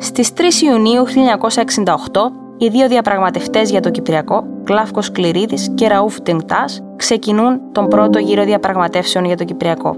Στις 0.00 0.32
3 0.36 0.40
Ιουνίου 0.62 1.04
1968, 1.06 2.30
οι 2.58 2.68
δύο 2.68 2.88
διαπραγματευτές 2.88 3.70
για 3.70 3.80
το 3.80 3.90
Κυπριακό, 3.90 4.44
Κλάφκος 4.64 5.12
Κληρίδης 5.12 5.70
και 5.74 5.88
Ραούφ 5.88 6.20
Τεγκτάς, 6.20 6.82
ξεκινούν 6.96 7.60
τον 7.72 7.88
πρώτο 7.88 8.18
γύρο 8.18 8.44
διαπραγματεύσεων 8.44 9.24
για 9.24 9.36
το 9.36 9.44
Κυπριακό. 9.44 9.96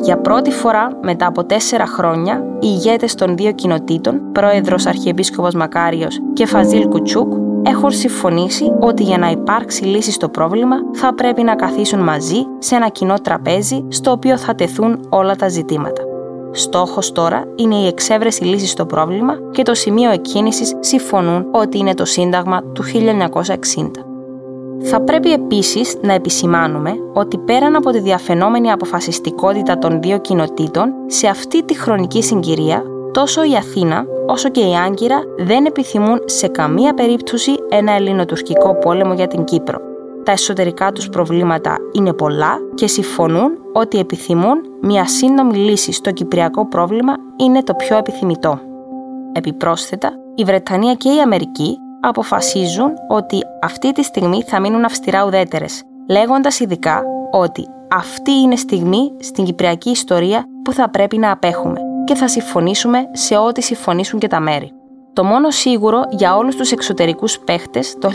Για 0.00 0.18
πρώτη 0.18 0.50
φορά 0.50 0.98
μετά 1.02 1.26
από 1.26 1.44
τέσσερα 1.44 1.86
χρόνια, 1.86 2.44
οι 2.60 2.66
ηγέτες 2.66 3.14
των 3.14 3.36
δύο 3.36 3.52
κοινοτήτων, 3.52 4.32
πρόεδρος 4.32 4.86
Αρχιεπίσκοπος 4.86 5.54
Μακάριος 5.54 6.20
και 6.32 6.46
Φαζίλ 6.46 6.88
Κουτσούκ, 6.88 7.32
έχουν 7.62 7.90
συμφωνήσει 7.90 8.72
ότι 8.80 9.02
για 9.02 9.18
να 9.18 9.30
υπάρξει 9.30 9.84
λύση 9.84 10.12
στο 10.12 10.28
πρόβλημα 10.28 10.76
θα 10.92 11.14
πρέπει 11.14 11.42
να 11.42 11.54
καθίσουν 11.54 12.00
μαζί 12.00 12.46
σε 12.58 12.74
ένα 12.74 12.88
κοινό 12.88 13.14
τραπέζι 13.14 13.84
στο 13.88 14.10
οποίο 14.10 14.38
θα 14.38 14.54
τεθούν 14.54 15.06
όλα 15.08 15.36
τα 15.36 15.48
ζητήματα. 15.48 16.11
Στόχος 16.52 17.12
τώρα 17.12 17.44
είναι 17.56 17.74
η 17.74 17.86
εξέβρεση 17.86 18.44
λύσης 18.44 18.70
στο 18.70 18.86
πρόβλημα 18.86 19.38
και 19.50 19.62
το 19.62 19.74
σημείο 19.74 20.10
εκκίνησης 20.10 20.76
συμφωνούν 20.80 21.46
ότι 21.50 21.78
είναι 21.78 21.94
το 21.94 22.04
Σύνταγμα 22.04 22.62
του 22.72 22.82
1960. 22.84 23.90
Θα 24.82 25.00
πρέπει 25.00 25.32
επίσης 25.32 25.96
να 26.02 26.12
επισημάνουμε 26.12 26.92
ότι 27.12 27.38
πέραν 27.38 27.76
από 27.76 27.90
τη 27.90 28.00
διαφαινόμενη 28.00 28.70
αποφασιστικότητα 28.70 29.78
των 29.78 30.00
δύο 30.02 30.18
κοινοτήτων, 30.18 30.92
σε 31.06 31.26
αυτή 31.26 31.64
τη 31.64 31.78
χρονική 31.78 32.22
συγκυρία, 32.22 32.82
τόσο 33.12 33.44
η 33.44 33.56
Αθήνα 33.56 34.04
όσο 34.26 34.48
και 34.48 34.60
η 34.60 34.76
Άγκυρα 34.86 35.22
δεν 35.38 35.64
επιθυμούν 35.64 36.20
σε 36.24 36.48
καμία 36.48 36.94
περίπτωση 36.94 37.50
ένα 37.68 37.92
ελληνοτουρκικό 37.92 38.74
πόλεμο 38.74 39.14
για 39.14 39.26
την 39.26 39.44
Κύπρο. 39.44 39.91
Τα 40.24 40.32
εσωτερικά 40.32 40.92
τους 40.92 41.08
προβλήματα 41.08 41.76
είναι 41.92 42.12
πολλά 42.12 42.58
και 42.74 42.86
συμφωνούν 42.86 43.50
ότι 43.72 43.98
επιθυμούν 43.98 44.60
μια 44.80 45.06
σύντομη 45.06 45.56
λύση 45.56 45.92
στο 45.92 46.10
κυπριακό 46.10 46.68
πρόβλημα 46.68 47.14
είναι 47.36 47.62
το 47.62 47.74
πιο 47.74 47.96
επιθυμητό. 47.96 48.60
Επιπρόσθετα, 49.32 50.12
η 50.34 50.44
Βρετανία 50.44 50.94
και 50.94 51.08
η 51.08 51.20
Αμερική 51.20 51.76
αποφασίζουν 52.00 52.92
ότι 53.08 53.38
αυτή 53.62 53.92
τη 53.92 54.02
στιγμή 54.02 54.42
θα 54.42 54.60
μείνουν 54.60 54.84
αυστηρά 54.84 55.24
ουδέτερες, 55.24 55.82
λέγοντας 56.08 56.60
ειδικά 56.60 57.02
ότι 57.30 57.66
αυτή 57.92 58.32
είναι 58.32 58.56
στιγμή 58.56 59.12
στην 59.20 59.44
κυπριακή 59.44 59.90
ιστορία 59.90 60.44
που 60.64 60.72
θα 60.72 60.90
πρέπει 60.90 61.18
να 61.18 61.30
απέχουμε 61.30 61.80
και 62.04 62.14
θα 62.14 62.28
συμφωνήσουμε 62.28 63.08
σε 63.12 63.36
ό,τι 63.36 63.62
συμφωνήσουν 63.62 64.18
και 64.18 64.26
τα 64.28 64.40
μέρη. 64.40 64.72
Το 65.12 65.24
μόνο 65.24 65.50
σίγουρο 65.50 66.02
για 66.10 66.36
όλους 66.36 66.56
τους 66.56 66.72
εξωτερικούς 66.72 67.38
παίχτες 67.38 67.96
το 68.00 68.10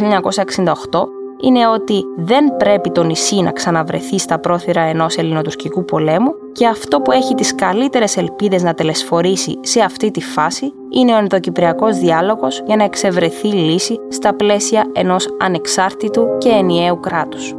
1968 0.91 1.07
είναι 1.41 1.67
ότι 1.67 2.03
δεν 2.17 2.57
πρέπει 2.57 2.91
το 2.91 3.03
νησί 3.03 3.41
να 3.41 3.51
ξαναβρεθεί 3.51 4.19
στα 4.19 4.39
πρόθυρα 4.39 4.81
ενός 4.81 5.17
ελληνοτουρκικού 5.17 5.85
πολέμου 5.85 6.33
και 6.51 6.67
αυτό 6.67 7.01
που 7.01 7.11
έχει 7.11 7.35
τις 7.35 7.55
καλύτερες 7.55 8.17
ελπίδες 8.17 8.63
να 8.63 8.73
τελεσφορήσει 8.73 9.59
σε 9.61 9.81
αυτή 9.81 10.11
τη 10.11 10.21
φάση 10.21 10.73
είναι 10.89 11.13
ο 11.13 11.17
ενδοκυπριακός 11.17 11.97
διάλογος 11.97 12.61
για 12.65 12.75
να 12.75 12.83
εξευρεθεί 12.83 13.47
λύση 13.47 13.99
στα 14.09 14.33
πλαίσια 14.33 14.85
ενός 14.93 15.27
ανεξάρτητου 15.39 16.27
και 16.37 16.49
ενιαίου 16.49 16.99
κράτους. 16.99 17.55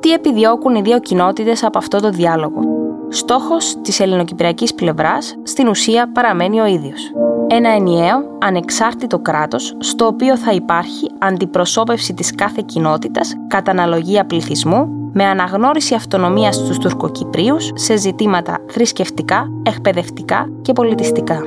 Τι 0.00 0.12
επιδιώκουν 0.12 0.74
οι 0.74 0.82
δύο 0.82 1.00
κοινότητες 1.00 1.64
από 1.64 1.78
αυτό 1.78 2.00
το 2.00 2.10
διάλογο; 2.10 2.60
Στόχος 3.08 3.76
της 3.82 4.00
ελληνοκυπριακής 4.00 4.74
πλευράς 4.74 5.36
στην 5.42 5.68
ουσία 5.68 6.12
παραμένει 6.12 6.60
ο 6.60 6.66
ίδιος 6.66 7.12
ένα 7.48 7.70
ενιαίο, 7.70 8.36
ανεξάρτητο 8.38 9.18
κράτος, 9.18 9.76
στο 9.78 10.06
οποίο 10.06 10.36
θα 10.36 10.52
υπάρχει 10.52 11.10
αντιπροσώπευση 11.18 12.14
της 12.14 12.34
κάθε 12.34 12.62
κοινότητας 12.66 13.34
κατά 13.46 13.70
αναλογία 13.70 14.24
πληθυσμού, 14.24 15.10
με 15.12 15.24
αναγνώριση 15.24 15.94
αυτονομίας 15.94 16.54
στους 16.54 16.78
τουρκοκυπρίους 16.78 17.70
σε 17.74 17.96
ζητήματα 17.96 18.58
θρησκευτικά, 18.68 19.48
εκπαιδευτικά 19.62 20.48
και 20.62 20.72
πολιτιστικά. 20.72 21.42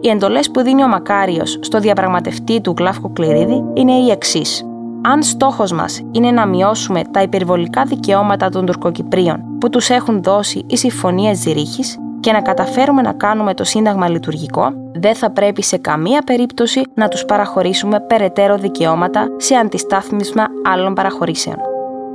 Οι 0.00 0.08
εντολές 0.08 0.50
που 0.50 0.60
δίνει 0.60 0.82
ο 0.84 0.88
Μακάριος 0.88 1.58
στο 1.60 1.78
διαπραγματευτή 1.80 2.60
του 2.60 2.74
Γλάφκο 2.78 3.10
Κληρίδη 3.12 3.64
είναι 3.74 3.92
οι 3.92 4.10
εξής. 4.10 4.64
Αν 5.02 5.22
στόχος 5.22 5.72
μας 5.72 6.02
είναι 6.10 6.30
να 6.30 6.46
μειώσουμε 6.46 7.02
τα 7.10 7.22
υπερβολικά 7.22 7.84
δικαιώματα 7.84 8.48
των 8.48 8.66
Τουρκοκυπρίων 8.66 9.40
που 9.60 9.68
τους 9.68 9.88
έχουν 9.88 10.22
δώσει 10.22 10.64
οι 10.66 10.76
συμφωνίες 10.76 11.38
Ζηρίχης, 11.38 11.98
και 12.20 12.32
να 12.32 12.40
καταφέρουμε 12.40 13.02
να 13.02 13.12
κάνουμε 13.12 13.54
το 13.54 13.64
Σύνταγμα 13.64 14.08
λειτουργικό, 14.08 14.72
δεν 14.92 15.14
θα 15.14 15.30
πρέπει 15.30 15.62
σε 15.62 15.76
καμία 15.76 16.22
περίπτωση 16.22 16.82
να 16.94 17.08
τους 17.08 17.24
παραχωρήσουμε 17.24 18.00
περαιτέρω 18.00 18.56
δικαιώματα 18.56 19.28
σε 19.36 19.54
αντιστάθμισμα 19.54 20.46
άλλων 20.64 20.94
παραχωρήσεων. 20.94 21.56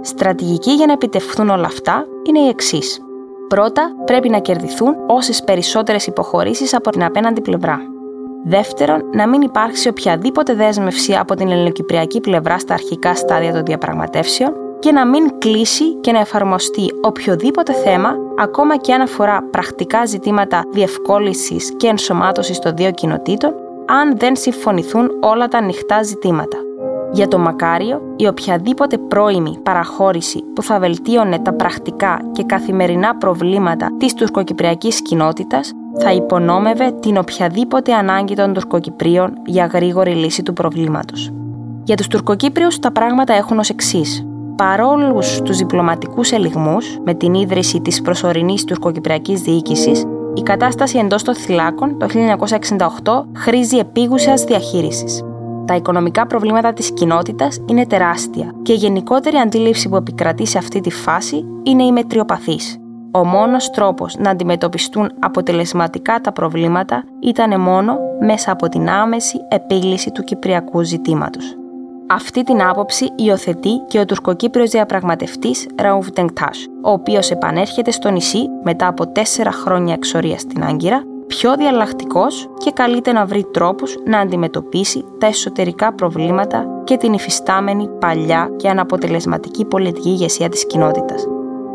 Στρατηγική 0.01 0.71
για 0.71 0.85
να 0.85 0.93
επιτευχθούν 0.93 1.49
όλα 1.49 1.65
αυτά 1.65 2.05
είναι 2.27 2.39
η 2.39 2.47
εξής. 2.47 2.99
Πρώτα, 3.47 3.95
πρέπει 4.05 4.29
να 4.29 4.39
κερδιθούν 4.39 4.95
όσες 5.07 5.43
περισσότερες 5.43 6.07
υποχωρήσεις 6.07 6.73
από 6.73 6.89
την 6.89 7.03
απέναντι 7.03 7.41
πλευρά. 7.41 7.79
Δεύτερον, 8.45 9.01
να 9.13 9.27
μην 9.27 9.41
υπάρξει 9.41 9.87
οποιαδήποτε 9.87 10.53
δέσμευση 10.53 11.15
από 11.15 11.35
την 11.35 11.51
ελληνοκυπριακή 11.51 12.21
πλευρά 12.21 12.59
στα 12.59 12.73
αρχικά 12.73 13.15
στάδια 13.15 13.53
των 13.53 13.63
διαπραγματεύσεων 13.65 14.53
και 14.81 14.91
να 14.91 15.07
μην 15.07 15.39
κλείσει 15.39 15.93
και 15.93 16.11
να 16.11 16.19
εφαρμοστεί 16.19 16.93
οποιοδήποτε 17.01 17.73
θέμα, 17.73 18.15
ακόμα 18.39 18.77
και 18.77 18.93
αν 18.93 19.01
αφορά 19.01 19.43
πρακτικά 19.51 20.05
ζητήματα 20.05 20.63
διευκόλυνσης 20.71 21.73
και 21.77 21.87
ενσωμάτωσης 21.87 22.59
των 22.59 22.75
δύο 22.75 22.91
κοινοτήτων, 22.91 23.53
αν 23.85 24.17
δεν 24.17 24.35
συμφωνηθούν 24.35 25.09
όλα 25.19 25.47
τα 25.47 25.57
ανοιχτά 25.57 26.03
ζητήματα. 26.03 26.57
Για 27.11 27.27
το 27.27 27.37
Μακάριο, 27.37 28.01
η 28.15 28.27
οποιαδήποτε 28.27 28.97
πρώιμη 28.97 29.57
παραχώρηση 29.63 30.43
που 30.55 30.63
θα 30.63 30.79
βελτίωνε 30.79 31.39
τα 31.39 31.53
πρακτικά 31.53 32.19
και 32.31 32.43
καθημερινά 32.43 33.15
προβλήματα 33.15 33.89
της 33.97 34.13
τουρκοκυπριακής 34.13 35.01
κοινότητας 35.01 35.71
θα 35.99 36.11
υπονόμευε 36.11 36.91
την 36.99 37.17
οποιαδήποτε 37.17 37.93
ανάγκη 37.93 38.35
των 38.35 38.53
τουρκοκυπρίων 38.53 39.33
για 39.45 39.65
γρήγορη 39.65 40.11
λύση 40.11 40.43
του 40.43 40.53
προβλήματος. 40.53 41.31
Για 41.83 41.95
τους 41.95 42.07
τουρκοκύπριους 42.07 42.79
τα 42.79 42.91
πράγματα 42.91 43.33
έχουν 43.33 43.59
ως 43.59 43.69
εξής 43.69 44.25
παρόλους 44.61 45.41
τους 45.41 45.57
διπλωματικούς 45.57 46.31
ελιγμούς 46.31 46.97
με 47.05 47.13
την 47.13 47.33
ίδρυση 47.33 47.81
της 47.81 48.01
προσωρινής 48.01 48.63
τουρκοκυπριακής 48.63 49.41
διοίκησης, 49.41 50.05
η 50.33 50.41
κατάσταση 50.41 50.97
εντός 50.97 51.23
των 51.23 51.35
θυλάκων 51.35 51.97
το 51.99 52.07
1968 52.07 53.25
χρήζει 53.35 53.77
επίγουσας 53.77 54.43
διαχείρισης. 54.43 55.23
Τα 55.65 55.75
οικονομικά 55.75 56.27
προβλήματα 56.27 56.73
της 56.73 56.91
κοινότητας 56.91 57.59
είναι 57.65 57.85
τεράστια 57.85 58.53
και 58.61 58.73
η 58.73 58.75
γενικότερη 58.75 59.37
αντίληψη 59.37 59.89
που 59.89 59.95
επικρατεί 59.95 60.45
σε 60.45 60.57
αυτή 60.57 60.81
τη 60.81 60.89
φάση 60.89 61.45
είναι 61.63 61.83
η 61.83 61.91
μετριοπαθής. 61.91 62.77
Ο 63.11 63.25
μόνος 63.25 63.69
τρόπος 63.69 64.15
να 64.17 64.29
αντιμετωπιστούν 64.29 65.11
αποτελεσματικά 65.19 66.19
τα 66.21 66.31
προβλήματα 66.31 67.03
ήταν 67.19 67.61
μόνο 67.61 67.97
μέσα 68.19 68.51
από 68.51 68.69
την 68.69 68.89
άμεση 68.89 69.37
επίλυση 69.49 70.11
του 70.11 70.23
κυπριακού 70.23 70.83
ζητήματος. 70.83 71.55
Αυτή 72.13 72.43
την 72.43 72.63
άποψη 72.63 73.09
υιοθετεί 73.15 73.69
και 73.87 73.99
ο 73.99 74.05
τουρκοκύπριος 74.05 74.69
διαπραγματευτής 74.69 75.67
Ραούβ 75.81 76.07
Τεγκτάς, 76.07 76.67
ο 76.81 76.91
οποίος 76.91 77.31
επανέρχεται 77.31 77.91
στο 77.91 78.09
νησί 78.09 78.47
μετά 78.63 78.87
από 78.87 79.07
τέσσερα 79.07 79.51
χρόνια 79.51 79.93
εξορία 79.93 80.37
στην 80.37 80.63
Άγκυρα, 80.63 81.03
πιο 81.27 81.55
διαλλακτικός 81.55 82.49
και 82.57 82.71
καλείται 82.71 83.11
να 83.11 83.25
βρει 83.25 83.45
τρόπους 83.53 83.97
να 84.05 84.19
αντιμετωπίσει 84.19 85.05
τα 85.17 85.27
εσωτερικά 85.27 85.93
προβλήματα 85.93 86.65
και 86.83 86.97
την 86.97 87.13
υφιστάμενη 87.13 87.87
παλιά 87.99 88.49
και 88.55 88.69
αναποτελεσματική 88.69 89.65
πολιτική 89.65 90.09
ηγεσία 90.09 90.49
της 90.49 90.65
κοινότητας. 90.65 91.25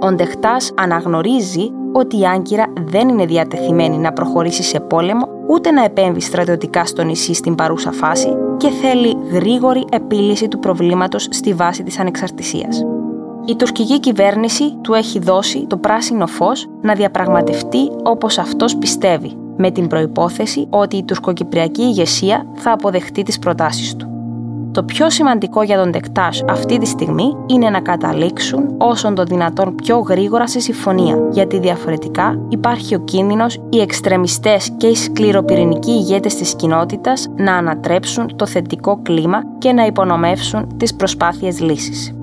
Ο 0.01 0.13
Ντεχτάς 0.13 0.73
αναγνωρίζει 0.77 1.71
ότι 1.93 2.19
η 2.19 2.27
Άγκυρα 2.27 2.73
δεν 2.87 3.09
είναι 3.09 3.27
διατεθειμένη 3.27 3.99
να 3.99 4.13
προχωρήσει 4.13 4.63
σε 4.63 4.81
πόλεμο 4.81 5.29
ούτε 5.49 5.71
να 5.71 5.85
επέμβει 5.85 6.21
στρατιωτικά 6.21 6.85
στο 6.87 7.03
νησί 7.03 7.35
στην 7.35 7.55
παρούσα 7.55 7.93
φάση 7.93 8.46
και 8.57 8.69
θέλει 8.69 9.17
γρήγορη 9.31 9.85
επίλυση 9.91 10.49
του 10.49 10.59
προβλήματος 10.59 11.29
στη 11.31 11.53
βάση 11.55 11.83
της 11.83 11.99
ανεξαρτησίας. 11.99 12.83
Η 13.47 13.57
τουρκική 13.57 14.01
κυβέρνηση 14.01 14.77
του 14.81 14.95
έχει 14.95 15.19
δώσει 15.19 15.67
το 15.67 15.77
πράσινο 15.77 16.27
φως 16.27 16.69
να 16.83 16.95
διαπραγματευτεί 16.95 17.91
όπως 18.03 18.39
αυτός 18.39 18.77
πιστεύει, 18.77 19.33
με 19.57 19.71
την 19.71 19.87
προϋπόθεση 19.87 20.67
ότι 20.71 20.97
η 20.97 21.05
τουρκοκυπριακή 21.05 21.83
ηγεσία 21.83 22.47
θα 22.55 22.73
αποδεχτεί 22.73 23.23
τις 23.23 23.39
προτάσεις 23.39 23.97
του. 23.97 24.16
Το 24.77 24.83
πιο 24.83 25.11
σημαντικό 25.11 25.63
για 25.63 25.79
τον 25.79 25.93
Τεκτάζ 25.93 26.41
αυτή 26.49 26.79
τη 26.79 26.87
στιγμή 26.87 27.37
είναι 27.47 27.71
να 27.71 27.81
καταλήξουν 27.81 28.75
όσον 28.79 29.15
το 29.15 29.25
δυνατόν 29.25 29.75
πιο 29.75 29.99
γρήγορα 29.99 30.49
σε 30.49 30.61
συμφωνία, 30.61 31.29
γιατί 31.31 31.59
διαφορετικά 31.59 32.47
υπάρχει 32.49 32.95
ο 32.95 32.99
κίνδυνος 32.99 33.61
οι 33.69 33.81
εξτρεμιστές 33.81 34.71
και 34.77 34.87
οι 34.87 34.95
σκληροπυρηνικοί 34.95 35.91
ηγέτες 35.91 36.35
της 36.35 36.55
κοινότητας 36.55 37.29
να 37.37 37.55
ανατρέψουν 37.55 38.37
το 38.37 38.47
θετικό 38.47 39.01
κλίμα 39.03 39.43
και 39.59 39.73
να 39.73 39.87
υπονομεύσουν 39.87 40.77
τις 40.77 40.95
προσπάθειες 40.95 41.61
λύσης. 41.61 42.15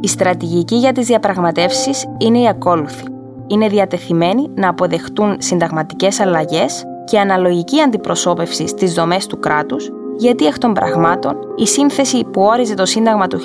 Η 0.00 0.08
στρατηγική 0.08 0.76
για 0.76 0.92
τις 0.92 1.06
διαπραγματεύσεις 1.06 2.06
είναι 2.18 2.38
η 2.38 2.48
ακόλουθη. 2.48 3.04
Είναι 3.46 3.68
διατεθειμένοι 3.68 4.50
να 4.54 4.68
αποδεχτούν 4.68 5.36
συνταγματικές 5.38 6.20
αλλαγές 6.20 6.84
και 7.04 7.18
αναλογική 7.18 7.80
αντιπροσώπευση 7.80 8.66
στις 8.66 8.94
δομές 8.94 9.26
του 9.26 9.38
κράτους 9.38 9.90
γιατί 10.16 10.46
εκ 10.46 10.58
των 10.58 10.72
πραγμάτων 10.72 11.36
η 11.56 11.66
σύνθεση 11.66 12.24
που 12.24 12.42
όριζε 12.42 12.74
το 12.74 12.84
Σύνταγμα 12.84 13.26
του 13.26 13.40
1960 13.40 13.44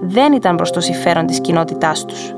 δεν 0.00 0.32
ήταν 0.32 0.56
προς 0.56 0.70
το 0.70 0.80
συμφέρον 0.80 1.26
της 1.26 1.40
κοινότητάς 1.40 2.04
τους. 2.04 2.34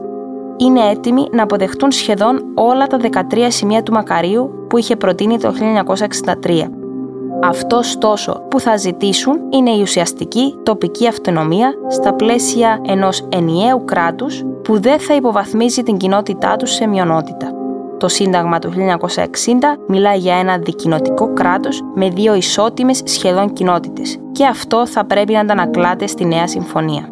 Είναι 0.57 0.81
έτοιμοι 0.91 1.27
να 1.33 1.43
αποδεχτούν 1.43 1.91
σχεδόν 1.91 2.45
όλα 2.55 2.87
τα 2.87 2.99
13 3.03 3.47
σημεία 3.49 3.83
του 3.83 3.93
Μακαρίου 3.93 4.67
που 4.69 4.79
είχε 4.79 4.97
προτείνει 4.97 5.39
το 5.39 5.55
1963. 6.43 6.71
Αυτός 7.43 7.99
τόσο 7.99 8.43
που 8.51 8.61
θα 8.61 8.77
ζητήσουν 8.77 9.39
είναι 9.51 9.71
η 9.71 9.81
ουσιαστική 9.81 10.55
τοπική 10.63 11.09
αυτονομία 11.09 11.75
στα 11.89 12.15
πλαίσια 12.15 12.81
ενός 12.87 13.29
ενιαίου 13.33 13.85
κράτους 13.85 14.43
που 14.63 14.81
δεν 14.81 14.99
θα 14.99 15.15
υποβαθμίζει 15.15 15.83
την 15.83 15.97
κοινότητά 15.97 16.57
τους 16.57 16.71
σε 16.71 16.87
μειονότητα. 16.87 17.58
Το 17.99 18.09
Σύνταγμα 18.09 18.59
του 18.59 18.71
1960 18.71 18.77
μιλάει 19.89 20.19
για 20.19 20.35
ένα 20.35 20.59
δικοινοτικό 20.59 21.33
κράτος 21.33 21.83
με 21.95 22.09
δύο 22.09 22.35
ισότιμες 22.35 23.03
σχεδόν 23.05 23.53
κοινότητες 23.53 24.19
και 24.33 24.47
αυτό 24.47 24.87
θα 24.87 25.05
πρέπει 25.05 25.33
να 25.33 25.41
αντανακλάται 25.41 26.07
στη 26.07 26.25
νέα 26.25 26.47
συμφωνία. 26.47 27.09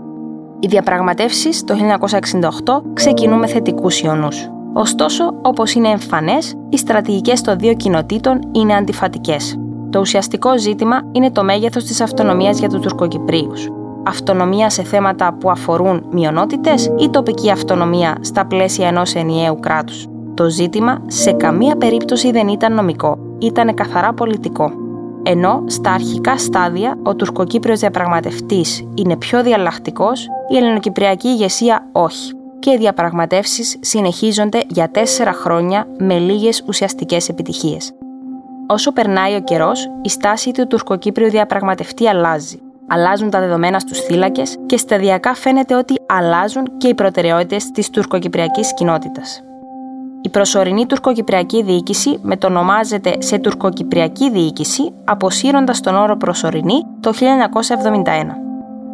Οι 0.60 0.66
διαπραγματεύσεις 0.66 1.64
το 1.64 1.74
1968 1.74 2.82
ξεκινούν 2.92 3.38
με 3.38 3.46
θετικούς 3.46 4.00
ιονούς. 4.00 4.50
Ωστόσο, 4.72 5.34
όπως 5.42 5.74
είναι 5.74 5.88
εμφανές, 5.88 6.54
οι 6.68 6.76
στρατηγικές 6.76 7.40
των 7.40 7.58
δύο 7.58 7.74
κοινοτήτων 7.74 8.40
είναι 8.52 8.74
αντιφατικές. 8.74 9.58
Το 9.90 10.00
ουσιαστικό 10.00 10.58
ζήτημα 10.58 11.00
είναι 11.12 11.30
το 11.30 11.44
μέγεθος 11.44 11.84
της 11.84 12.00
αυτονομίας 12.00 12.58
για 12.58 12.68
τους 12.68 12.80
Τουρκοκυπρίους. 12.80 13.68
Αυτονομία 14.06 14.70
σε 14.70 14.82
θέματα 14.82 15.36
που 15.40 15.50
αφορούν 15.50 16.06
μειονότητες 16.10 16.90
ή 16.98 17.10
τοπική 17.10 17.50
αυτονομία 17.50 18.16
στα 18.20 18.46
πλαίσια 18.46 18.88
ενός 18.88 19.14
ενιαίου 19.14 19.60
κράτους. 19.60 20.06
Το 20.36 20.50
ζήτημα 20.50 21.02
σε 21.06 21.32
καμία 21.32 21.76
περίπτωση 21.76 22.30
δεν 22.30 22.48
ήταν 22.48 22.74
νομικό, 22.74 23.18
ήταν 23.38 23.74
καθαρά 23.74 24.12
πολιτικό. 24.12 24.72
Ενώ 25.22 25.64
στα 25.66 25.92
αρχικά 25.92 26.38
στάδια 26.38 26.98
ο 27.02 27.14
τουρκοκύπριος 27.14 27.80
διαπραγματευτής 27.80 28.84
είναι 28.94 29.16
πιο 29.16 29.42
διαλλακτικός, 29.42 30.28
η 30.48 30.56
ελληνοκυπριακή 30.56 31.28
ηγεσία 31.28 31.88
όχι. 31.92 32.32
και 32.58 32.70
οι 32.70 32.76
διαπραγματεύσεις 32.76 33.76
συνεχίζονται 33.80 34.60
για 34.68 34.90
τέσσερα 34.90 35.32
χρόνια 35.32 35.86
με 35.98 36.18
λίγες 36.18 36.64
ουσιαστικές 36.66 37.28
επιτυχίες. 37.28 37.92
Όσο 38.66 38.92
περνάει 38.92 39.34
ο 39.34 39.40
καιρός, 39.40 39.88
η 40.02 40.08
στάση 40.08 40.50
του 40.50 40.66
τουρκοκύπριου 40.66 41.30
διαπραγματευτή 41.30 42.08
αλλάζει. 42.08 42.60
Αλλάζουν 42.88 43.30
τα 43.30 43.40
δεδομένα 43.40 43.78
στους 43.78 44.00
θύλακες 44.00 44.56
και 44.66 44.76
σταδιακά 44.76 45.34
φαίνεται 45.34 45.74
ότι 45.74 45.94
αλλάζουν 46.06 46.76
και 46.76 46.88
οι 46.88 46.94
προτεραιότητες 46.94 47.70
της 47.70 47.90
τουρκοκυπριακής 47.90 48.74
κοινότητας. 48.74 49.40
Η 50.26 50.28
προσωρινή 50.28 50.86
τουρκοκυπριακή 50.86 51.62
διοίκηση 51.62 52.18
μετονομάζεται 52.22 53.14
σε 53.18 53.38
τουρκοκυπριακή 53.38 54.30
διοίκηση, 54.30 54.92
αποσύροντας 55.04 55.80
τον 55.80 55.94
όρο 55.94 56.16
προσωρινή 56.16 56.82
το 57.00 57.12
1971. 57.12 57.20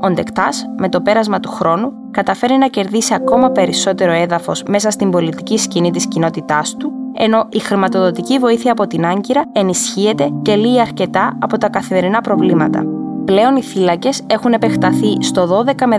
Ο 0.03 0.11
Ντεκτάς, 0.11 0.65
με 0.79 0.89
το 0.89 1.01
πέρασμα 1.01 1.41
του 1.41 1.51
χρόνου, 1.51 1.93
καταφέρει 2.11 2.55
να 2.55 2.69
κερδίσει 2.69 3.15
ακόμα 3.15 3.51
περισσότερο 3.51 4.13
έδαφος 4.13 4.63
μέσα 4.63 4.91
στην 4.91 5.11
πολιτική 5.11 5.59
σκηνή 5.59 5.91
της 5.91 6.09
κοινότητάς 6.09 6.77
του, 6.77 6.93
ενώ 7.15 7.47
η 7.51 7.59
χρηματοδοτική 7.59 8.39
βοήθεια 8.39 8.73
από 8.73 8.87
την 8.87 9.07
Άγκυρα 9.07 9.45
ενισχύεται 9.53 10.29
και 10.43 10.55
λύει 10.55 10.81
αρκετά 10.81 11.37
από 11.41 11.59
τα 11.59 11.69
καθημερινά 11.69 12.21
προβλήματα. 12.21 13.02
Πλέον 13.25 13.57
οι 13.57 13.63
θύλακε 13.63 14.09
έχουν 14.27 14.53
επεκταθεί 14.53 15.17
στο 15.21 15.65
12 15.67 15.87
με 15.87 15.99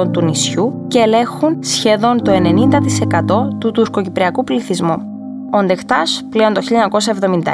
13% 0.00 0.12
του 0.12 0.22
νησιού 0.22 0.84
και 0.88 0.98
ελέγχουν 0.98 1.58
σχεδόν 1.62 2.22
το 2.22 2.32
90% 2.32 3.58
του 3.58 3.70
τουρκοκυπριακού 3.70 4.44
πληθυσμού. 4.44 4.96
Ο 5.52 5.64
Ντεχτάς 5.64 6.24
πλέον 6.30 6.52
το 6.52 6.60
1971 6.60 7.44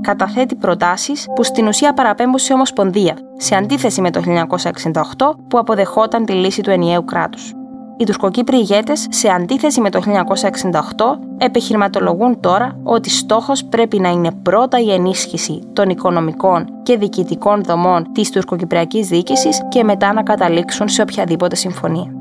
καταθέτει 0.00 0.54
προτάσεις 0.54 1.26
που 1.34 1.42
στην 1.42 1.66
ουσία 1.66 1.94
παραπέμπουν 1.94 2.38
σε 2.38 2.52
ομοσπονδία, 2.52 3.16
σε 3.36 3.54
αντίθεση 3.54 4.00
με 4.00 4.10
το 4.10 4.20
1968 4.20 5.36
που 5.48 5.58
αποδεχόταν 5.58 6.24
τη 6.24 6.32
λύση 6.32 6.62
του 6.62 6.70
ενιαίου 6.70 7.04
κράτους. 7.04 7.54
Οι 7.96 8.04
τουρκοκύπριοι 8.04 8.58
ηγέτες, 8.60 9.06
σε 9.10 9.28
αντίθεση 9.28 9.80
με 9.80 9.90
το 9.90 10.00
1968, 10.00 11.18
επιχειρηματολογούν 11.38 12.40
τώρα 12.40 12.76
ότι 12.82 13.10
στόχος 13.10 13.64
πρέπει 13.64 13.98
να 13.98 14.08
είναι 14.08 14.30
πρώτα 14.42 14.80
η 14.80 14.92
ενίσχυση 14.92 15.62
των 15.72 15.88
οικονομικών 15.88 16.66
και 16.82 16.96
διοικητικών 16.96 17.62
δομών 17.62 18.06
της 18.12 18.30
τουρκοκυπριακής 18.30 19.08
διοίκησης 19.08 19.60
και 19.68 19.84
μετά 19.84 20.12
να 20.12 20.22
καταλήξουν 20.22 20.88
σε 20.88 21.02
οποιαδήποτε 21.02 21.56
συμφωνία. 21.56 22.12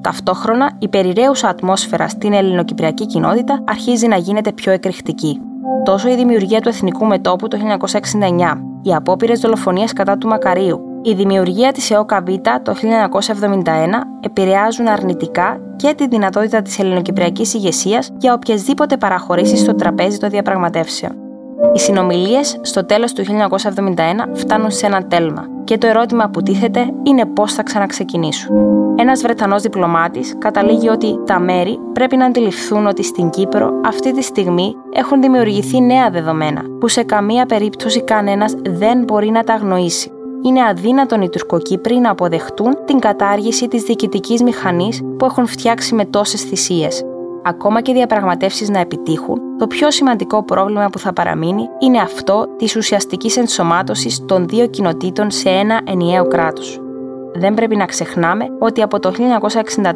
Ταυτόχρονα, 0.00 0.70
η 0.78 0.88
περιραίουσα 0.88 1.48
ατμόσφαιρα 1.48 2.08
στην 2.08 2.32
ελληνοκυπριακή 2.32 3.06
κοινότητα 3.06 3.64
αρχίζει 3.64 4.06
να 4.06 4.16
γίνεται 4.16 4.52
πιο 4.52 4.72
εκρηκτική. 4.72 5.40
Τόσο 5.84 6.08
η 6.08 6.14
δημιουργία 6.14 6.60
του 6.60 6.68
Εθνικού 6.68 7.06
Μετόπου 7.06 7.48
το 7.48 7.58
1969, 7.58 8.60
οι 8.82 8.94
απόπειρες 8.94 9.40
δολοφονίας 9.40 9.92
κατά 9.92 10.18
του 10.18 10.28
Μακαρίου, 10.28 10.93
η 11.06 11.14
δημιουργία 11.14 11.72
της 11.72 11.90
ΕΟΚΑ 11.90 12.22
Β 12.26 12.30
το 12.62 12.74
1971 13.62 13.64
επηρεάζουν 14.20 14.86
αρνητικά 14.86 15.60
και 15.76 15.94
τη 15.96 16.08
δυνατότητα 16.08 16.62
της 16.62 16.78
ελληνοκυπριακής 16.78 17.54
ηγεσίας 17.54 18.10
για 18.18 18.32
οποιασδήποτε 18.34 18.96
παραχωρήσεις 18.96 19.60
στο 19.60 19.74
τραπέζι 19.74 20.18
των 20.18 20.30
διαπραγματεύσεων. 20.30 21.12
Οι 21.74 21.78
συνομιλίες 21.78 22.58
στο 22.62 22.84
τέλος 22.84 23.12
του 23.12 23.24
1971 23.24 23.94
φτάνουν 24.32 24.70
σε 24.70 24.86
ένα 24.86 25.06
τέλμα 25.06 25.46
και 25.64 25.78
το 25.78 25.86
ερώτημα 25.86 26.28
που 26.28 26.42
τίθεται 26.42 26.90
είναι 27.02 27.26
πώς 27.26 27.52
θα 27.52 27.62
ξαναξεκινήσουν. 27.62 28.56
Ένας 28.98 29.22
Βρετανός 29.22 29.62
διπλωμάτης 29.62 30.34
καταλήγει 30.38 30.88
ότι 30.88 31.18
τα 31.26 31.40
μέρη 31.40 31.78
πρέπει 31.92 32.16
να 32.16 32.24
αντιληφθούν 32.26 32.86
ότι 32.86 33.02
στην 33.02 33.30
Κύπρο 33.30 33.70
αυτή 33.84 34.12
τη 34.12 34.22
στιγμή 34.22 34.74
έχουν 34.92 35.20
δημιουργηθεί 35.20 35.80
νέα 35.80 36.10
δεδομένα 36.10 36.62
που 36.80 36.88
σε 36.88 37.02
καμία 37.02 37.46
περίπτωση 37.46 38.02
κανένας 38.02 38.54
δεν 38.68 39.04
μπορεί 39.04 39.30
να 39.30 39.44
τα 39.44 39.54
αγνοήσει 39.54 40.13
είναι 40.44 40.64
αδύνατον 40.64 41.22
οι 41.22 41.28
Τουρκοκύπροι 41.28 41.96
να 41.96 42.10
αποδεχτούν 42.10 42.78
την 42.84 42.98
κατάργηση 42.98 43.68
της 43.68 43.82
διοικητικής 43.82 44.42
μηχανής 44.42 45.02
που 45.18 45.24
έχουν 45.24 45.46
φτιάξει 45.46 45.94
με 45.94 46.04
τόσες 46.04 46.42
θυσίες. 46.42 47.04
Ακόμα 47.42 47.80
και 47.80 47.92
διαπραγματεύσεις 47.92 48.68
να 48.68 48.78
επιτύχουν, 48.78 49.38
το 49.58 49.66
πιο 49.66 49.90
σημαντικό 49.90 50.42
πρόβλημα 50.42 50.88
που 50.88 50.98
θα 50.98 51.12
παραμείνει 51.12 51.68
είναι 51.78 52.00
αυτό 52.00 52.46
της 52.56 52.76
ουσιαστικής 52.76 53.36
ενσωμάτωσης 53.36 54.24
των 54.26 54.48
δύο 54.48 54.66
κοινοτήτων 54.66 55.30
σε 55.30 55.48
ένα 55.48 55.80
ενιαίο 55.84 56.28
κράτος. 56.28 56.78
Δεν 57.34 57.54
πρέπει 57.54 57.76
να 57.76 57.84
ξεχνάμε 57.84 58.44
ότι 58.58 58.82
από 58.82 58.98
το 58.98 59.12
1964 59.12 59.92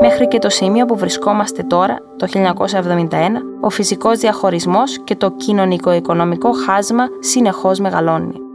μέχρι 0.00 0.28
και 0.28 0.38
το 0.38 0.48
σημείο 0.48 0.84
που 0.84 0.96
βρισκόμαστε 0.96 1.62
τώρα, 1.62 1.98
το 2.16 2.26
1971, 2.26 3.42
ο 3.60 3.70
φυσικός 3.70 4.18
διαχωρισμός 4.18 4.98
και 5.04 5.16
το 5.16 5.30
κοινωνικο-οικονομικό 5.30 6.50
χάσμα 6.52 7.04
συνεχώς 7.20 7.78
μεγαλώνει. 7.78 8.49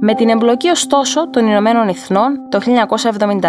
Με 0.00 0.14
την 0.14 0.28
εμπλοκή 0.28 0.68
ωστόσο 0.68 1.30
των 1.30 1.46
Ηνωμένων 1.46 1.88
Εθνών 1.88 2.48
το 2.48 2.58
1972 2.60 3.44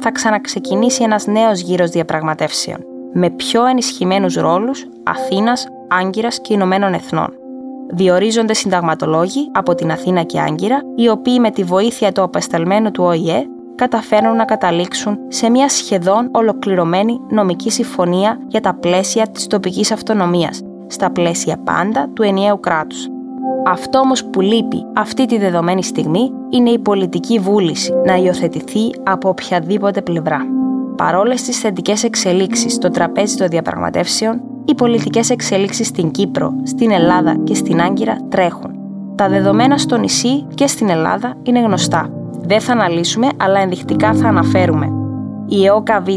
θα 0.00 0.10
ξαναξεκινήσει 0.10 1.02
ένας 1.02 1.26
νέος 1.26 1.60
γύρος 1.60 1.90
διαπραγματεύσεων 1.90 2.78
με 3.12 3.30
πιο 3.30 3.66
ενισχυμένους 3.66 4.34
ρόλους 4.34 4.86
Αθήνας, 5.02 5.66
Άγκυρας 5.88 6.40
και 6.40 6.52
Ηνωμένων 6.52 6.92
Εθνών. 6.94 7.34
Διορίζονται 7.90 8.54
συνταγματολόγοι 8.54 9.50
από 9.52 9.74
την 9.74 9.90
Αθήνα 9.90 10.22
και 10.22 10.40
Άγκυρα, 10.40 10.80
οι 10.96 11.08
οποίοι 11.08 11.38
με 11.40 11.50
τη 11.50 11.62
βοήθεια 11.62 12.12
του 12.12 12.22
απεσταλμένου 12.22 12.90
του 12.90 13.04
ΟΗΕ 13.04 13.46
καταφέρνουν 13.74 14.36
να 14.36 14.44
καταλήξουν 14.44 15.18
σε 15.28 15.50
μια 15.50 15.68
σχεδόν 15.68 16.28
ολοκληρωμένη 16.32 17.20
νομική 17.28 17.70
συμφωνία 17.70 18.38
για 18.46 18.60
τα 18.60 18.74
πλαίσια 18.74 19.28
της 19.28 19.46
τοπικής 19.46 19.92
αυτονομίας, 19.92 20.60
στα 20.86 21.10
πλαίσια 21.10 21.56
πάντα 21.64 22.10
του 22.14 22.22
ενιαίου 22.22 22.60
κράτους. 22.60 23.08
Αυτό 23.66 23.98
όμως 23.98 24.24
που 24.24 24.40
λείπει 24.40 24.86
αυτή 24.96 25.26
τη 25.26 25.38
δεδομένη 25.38 25.84
στιγμή 25.84 26.32
είναι 26.50 26.70
η 26.70 26.78
πολιτική 26.78 27.38
βούληση 27.38 27.92
να 28.06 28.14
υιοθετηθεί 28.14 28.90
από 29.02 29.28
οποιαδήποτε 29.28 30.02
πλευρά. 30.02 30.40
Παρόλες 30.96 31.42
τις 31.42 31.58
θετικές 31.58 32.04
εξελίξεις 32.04 32.72
στο 32.72 32.90
τραπέζι 32.90 33.36
των 33.36 33.48
διαπραγματεύσεων, 33.48 34.40
οι 34.64 34.74
πολιτικές 34.74 35.30
εξελίξεις 35.30 35.86
στην 35.86 36.10
Κύπρο, 36.10 36.52
στην 36.62 36.90
Ελλάδα 36.90 37.36
και 37.44 37.54
στην 37.54 37.80
Άγκυρα 37.80 38.16
τρέχουν. 38.28 38.70
Τα 39.14 39.28
δεδομένα 39.28 39.78
στο 39.78 39.96
νησί 39.96 40.46
και 40.54 40.66
στην 40.66 40.88
Ελλάδα 40.88 41.34
είναι 41.42 41.60
γνωστά. 41.60 42.08
Δεν 42.40 42.60
θα 42.60 42.72
αναλύσουμε, 42.72 43.28
αλλά 43.36 43.60
ενδεικτικά 43.60 44.14
θα 44.14 44.28
αναφέρουμε. 44.28 44.92
Η 45.48 45.66
ΕΟΚΑ 45.66 46.00
Β, 46.00 46.08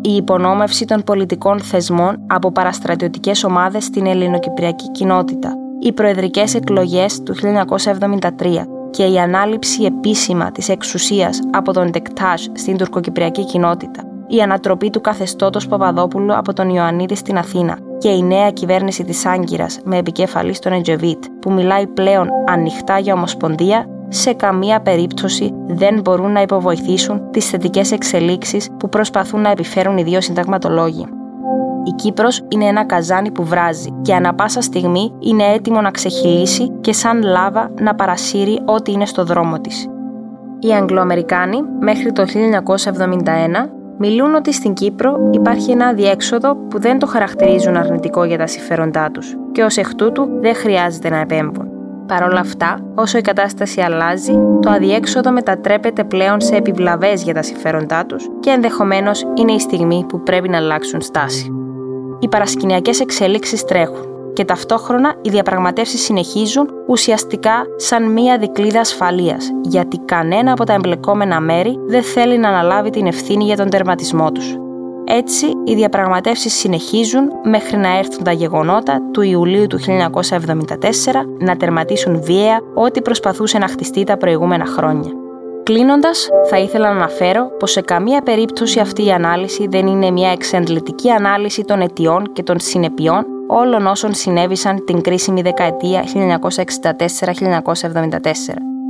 η 0.00 0.14
υπονόμευση 0.16 0.84
των 0.84 1.02
πολιτικών 1.02 1.60
θεσμών 1.60 2.16
από 2.26 2.52
παραστρατιωτικές 2.52 3.44
ομάδες 3.44 3.84
στην 3.84 4.06
ελληνοκυπριακή 4.06 4.90
κοινότητα, 4.90 5.56
οι 5.84 5.92
προεδρικές 5.92 6.54
εκλογές 6.54 7.22
του 7.22 7.34
1973 7.34 8.66
και 8.90 9.04
η 9.04 9.18
ανάληψη 9.18 9.82
επίσημα 9.82 10.52
της 10.52 10.68
εξουσίας 10.68 11.40
από 11.52 11.72
τον 11.72 11.90
Τεκτάζ 11.90 12.42
στην 12.52 12.76
τουρκοκυπριακή 12.76 13.44
κοινότητα, 13.44 14.02
η 14.28 14.40
ανατροπή 14.40 14.90
του 14.90 15.00
καθεστώτος 15.00 15.66
Παπαδόπουλου 15.66 16.36
από 16.36 16.52
τον 16.52 16.68
Ιωαννίδη 16.68 17.14
στην 17.14 17.38
Αθήνα 17.38 17.78
και 17.98 18.08
η 18.08 18.22
νέα 18.22 18.50
κυβέρνηση 18.50 19.04
της 19.04 19.26
Άγκυρας 19.26 19.78
με 19.84 19.96
επικέφαλή 19.96 20.54
στον 20.54 20.72
Εντζεβίτ 20.72 21.24
που 21.40 21.52
μιλάει 21.52 21.86
πλέον 21.86 22.28
ανοιχτά 22.46 22.98
για 22.98 23.14
ομοσπονδία 23.14 23.86
σε 24.08 24.32
καμία 24.32 24.80
περίπτωση 24.80 25.52
δεν 25.66 26.00
μπορούν 26.00 26.32
να 26.32 26.40
υποβοηθήσουν 26.40 27.30
τις 27.30 27.48
θετικές 27.48 27.92
εξελίξεις 27.92 28.70
που 28.78 28.88
προσπαθούν 28.88 29.40
να 29.40 29.50
επιφέρουν 29.50 29.98
οι 29.98 30.02
δύο 30.02 30.20
συνταγματολόγοι. 30.20 31.06
Η 31.86 31.90
Κύπρος 31.90 32.42
είναι 32.48 32.64
ένα 32.64 32.84
καζάνι 32.84 33.30
που 33.30 33.44
βράζει 33.44 33.88
και 34.02 34.14
ανα 34.14 34.34
πάσα 34.34 34.60
στιγμή 34.60 35.12
είναι 35.18 35.44
έτοιμο 35.44 35.80
να 35.80 35.90
ξεχυλήσει 35.90 36.72
και 36.80 36.92
σαν 36.92 37.22
λάβα 37.22 37.70
να 37.80 37.94
παρασύρει 37.94 38.60
ό,τι 38.64 38.92
είναι 38.92 39.06
στο 39.06 39.24
δρόμο 39.24 39.60
της. 39.60 39.88
Οι 40.58 40.72
Αγγλοαμερικάνοι 40.72 41.58
μέχρι 41.80 42.12
το 42.12 42.24
1971 42.24 43.68
μιλούν 43.98 44.34
ότι 44.34 44.52
στην 44.52 44.72
Κύπρο 44.72 45.30
υπάρχει 45.30 45.70
ένα 45.70 45.86
αδιέξοδο 45.86 46.56
που 46.56 46.80
δεν 46.80 46.98
το 46.98 47.06
χαρακτηρίζουν 47.06 47.76
αρνητικό 47.76 48.24
για 48.24 48.38
τα 48.38 48.46
συμφέροντά 48.46 49.10
τους 49.10 49.36
και 49.52 49.62
ως 49.62 49.76
εκ 49.76 49.94
τούτου 49.94 50.28
δεν 50.40 50.54
χρειάζεται 50.54 51.08
να 51.08 51.16
επέμβουν. 51.16 51.68
Παρ' 52.06 52.22
όλα 52.22 52.40
αυτά, 52.40 52.78
όσο 52.94 53.18
η 53.18 53.20
κατάσταση 53.20 53.80
αλλάζει, 53.80 54.32
το 54.60 54.70
αδιέξοδο 54.70 55.32
μετατρέπεται 55.32 56.04
πλέον 56.04 56.40
σε 56.40 56.56
επιβλαβές 56.56 57.22
για 57.22 57.34
τα 57.34 57.42
συμφέροντά 57.42 58.06
τους 58.06 58.28
και 58.40 58.50
ενδεχομένως 58.50 59.24
είναι 59.34 59.52
η 59.52 59.58
στιγμή 59.58 60.04
που 60.08 60.22
πρέπει 60.22 60.48
να 60.48 60.56
αλλάξουν 60.56 61.00
στάση 61.00 61.63
οι 62.18 62.28
παρασκηνιακές 62.28 63.00
εξέλιξεις 63.00 63.64
τρέχουν 63.64 64.12
και 64.34 64.44
ταυτόχρονα 64.44 65.14
οι 65.22 65.30
διαπραγματεύσεις 65.30 66.04
συνεχίζουν 66.04 66.68
ουσιαστικά 66.86 67.64
σαν 67.76 68.12
μία 68.12 68.38
δικλίδα 68.38 68.80
ασφαλείας, 68.80 69.50
γιατί 69.62 69.98
κανένα 70.04 70.52
από 70.52 70.64
τα 70.64 70.72
εμπλεκόμενα 70.72 71.40
μέρη 71.40 71.78
δεν 71.86 72.02
θέλει 72.02 72.38
να 72.38 72.48
αναλάβει 72.48 72.90
την 72.90 73.06
ευθύνη 73.06 73.44
για 73.44 73.56
τον 73.56 73.70
τερματισμό 73.70 74.32
τους. 74.32 74.56
Έτσι, 75.06 75.46
οι 75.64 75.74
διαπραγματεύσεις 75.74 76.54
συνεχίζουν 76.54 77.28
μέχρι 77.44 77.76
να 77.76 77.98
έρθουν 77.98 78.24
τα 78.24 78.32
γεγονότα 78.32 79.00
του 79.12 79.22
Ιουλίου 79.22 79.66
του 79.66 79.78
1974 79.80 79.86
να 81.38 81.56
τερματίσουν 81.56 82.22
βία 82.22 82.60
ό,τι 82.74 83.02
προσπαθούσε 83.02 83.58
να 83.58 83.68
χτιστεί 83.68 84.04
τα 84.04 84.16
προηγούμενα 84.16 84.66
χρόνια. 84.66 85.23
Κλείνοντας, 85.64 86.28
θα 86.50 86.58
ήθελα 86.58 86.88
να 86.88 86.94
αναφέρω 86.94 87.46
πως 87.58 87.70
σε 87.70 87.80
καμία 87.80 88.22
περίπτωση 88.22 88.80
αυτή 88.80 89.04
η 89.04 89.12
ανάλυση 89.12 89.66
δεν 89.70 89.86
είναι 89.86 90.10
μια 90.10 90.30
εξαντλητική 90.30 91.10
ανάλυση 91.10 91.64
των 91.64 91.80
αιτιών 91.80 92.32
και 92.32 92.42
των 92.42 92.60
συνεπειών 92.60 93.26
όλων 93.48 93.86
όσων 93.86 94.14
συνέβησαν 94.14 94.84
την 94.84 95.00
κρίσιμη 95.00 95.42
δεκαετία 95.42 96.04
1964-1974. 96.04 96.06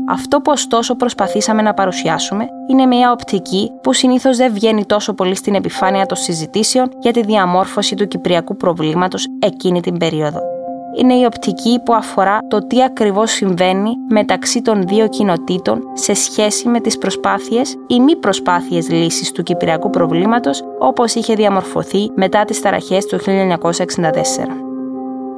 Αυτό 0.09 0.41
που 0.41 0.53
ωστόσο 0.53 0.95
προσπαθήσαμε 0.95 1.63
να 1.63 1.75
παρουσιάσουμε 1.75 2.47
είναι 2.71 2.87
μια 2.87 3.13
οπτική 3.13 3.71
που 3.83 3.93
συνήθως 3.93 4.37
δεν 4.37 4.53
βγαίνει 4.53 4.85
τόσο 4.87 5.15
πολύ 5.15 5.35
στην 5.35 5.55
επιφάνεια 5.55 6.07
των 6.07 6.17
συζητήσεων 6.17 6.89
για 6.99 7.13
τη 7.13 7.23
διαμόρφωση 7.23 7.95
του 7.95 8.09
κυπριακού 8.09 8.57
προβλήματος 8.57 9.27
εκείνη 9.39 9.81
την 9.81 9.99
περίοδο. 9.99 10.54
Είναι 10.97 11.15
η 11.15 11.25
οπτική 11.25 11.81
που 11.85 11.95
αφορά 11.95 12.39
το 12.49 12.67
τι 12.67 12.83
ακριβώς 12.83 13.31
συμβαίνει 13.31 13.91
μεταξύ 14.09 14.63
των 14.63 14.83
δύο 14.87 15.09
κοινοτήτων 15.09 15.81
σε 15.93 16.15
σχέση 16.15 16.69
με 16.69 16.81
τις 16.81 16.99
προσπάθειες 16.99 17.77
ή 17.87 18.01
μη 18.01 18.17
προσπάθειες 18.17 18.91
λύσης 18.91 19.33
του 19.33 19.43
κυπριακού 19.43 19.91
προβλήματος 19.91 20.63
όπως 20.79 21.15
είχε 21.15 21.35
διαμορφωθεί 21.35 22.11
μετά 22.15 22.45
τις 22.45 22.61
ταραχές 22.61 23.07
του 23.07 23.19
1964 23.21 24.65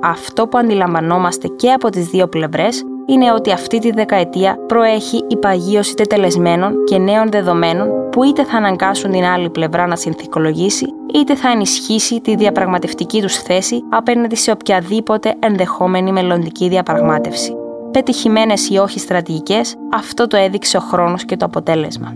αυτό 0.03 0.47
που 0.47 0.59
αντιλαμβανόμαστε 0.59 1.49
και 1.49 1.71
από 1.73 1.91
τις 1.91 2.07
δύο 2.07 2.27
πλευρές 2.29 2.85
είναι 3.07 3.33
ότι 3.33 3.53
αυτή 3.53 3.79
τη 3.79 3.91
δεκαετία 3.91 4.59
προέχει 4.67 5.25
η 5.29 5.37
παγίωση 5.37 5.95
τετελεσμένων 5.95 6.85
και 6.85 6.99
νέων 6.99 7.31
δεδομένων 7.31 7.89
που 8.11 8.25
είτε 8.25 8.45
θα 8.45 8.57
αναγκάσουν 8.57 9.11
την 9.11 9.25
άλλη 9.25 9.51
πλευρά 9.51 9.87
να 9.87 9.97
συνθηκολογήσει, 9.97 10.87
είτε 11.17 11.35
θα 11.35 11.51
ενισχύσει 11.51 12.21
τη 12.21 12.37
διαπραγματευτική 12.37 13.21
τους 13.21 13.37
θέση 13.37 13.83
απέναντι 13.91 14.37
σε 14.37 14.51
οποιαδήποτε 14.51 15.35
ενδεχόμενη 15.39 16.13
μελλοντική 16.13 16.69
διαπραγμάτευση. 16.69 17.55
Πετυχημένες 17.91 18.69
ή 18.69 18.77
όχι 18.77 18.99
στρατηγικές, 18.99 19.75
αυτό 19.93 20.27
το 20.27 20.37
έδειξε 20.37 20.77
ο 20.77 20.81
χρόνος 20.81 21.25
και 21.25 21.37
το 21.37 21.45
αποτέλεσμα. 21.45 22.15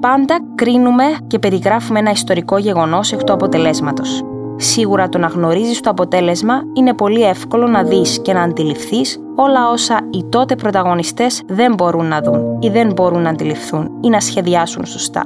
Πάντα 0.00 0.38
κρίνουμε 0.54 1.04
και 1.26 1.38
περιγράφουμε 1.38 1.98
ένα 1.98 2.10
ιστορικό 2.10 2.58
γεγονός 2.58 3.12
εκ 3.12 3.24
του 3.24 3.32
αποτελέσματος. 3.32 4.22
Σίγουρα 4.56 5.08
το 5.08 5.18
να 5.18 5.26
γνωρίζεις 5.26 5.80
το 5.80 5.90
αποτέλεσμα 5.90 6.62
είναι 6.72 6.94
πολύ 6.94 7.22
εύκολο 7.22 7.66
να 7.66 7.82
δεις 7.82 8.20
και 8.22 8.32
να 8.32 8.42
αντιληφθείς 8.42 9.20
όλα 9.36 9.70
όσα 9.70 10.00
οι 10.10 10.24
τότε 10.24 10.56
πρωταγωνιστές 10.56 11.42
δεν 11.46 11.74
μπορούν 11.74 12.06
να 12.06 12.20
δουν 12.20 12.58
ή 12.60 12.68
δεν 12.68 12.92
μπορούν 12.92 13.22
να 13.22 13.30
αντιληφθούν 13.30 13.90
ή 14.00 14.08
να 14.08 14.20
σχεδιάσουν 14.20 14.86
σωστά. 14.86 15.22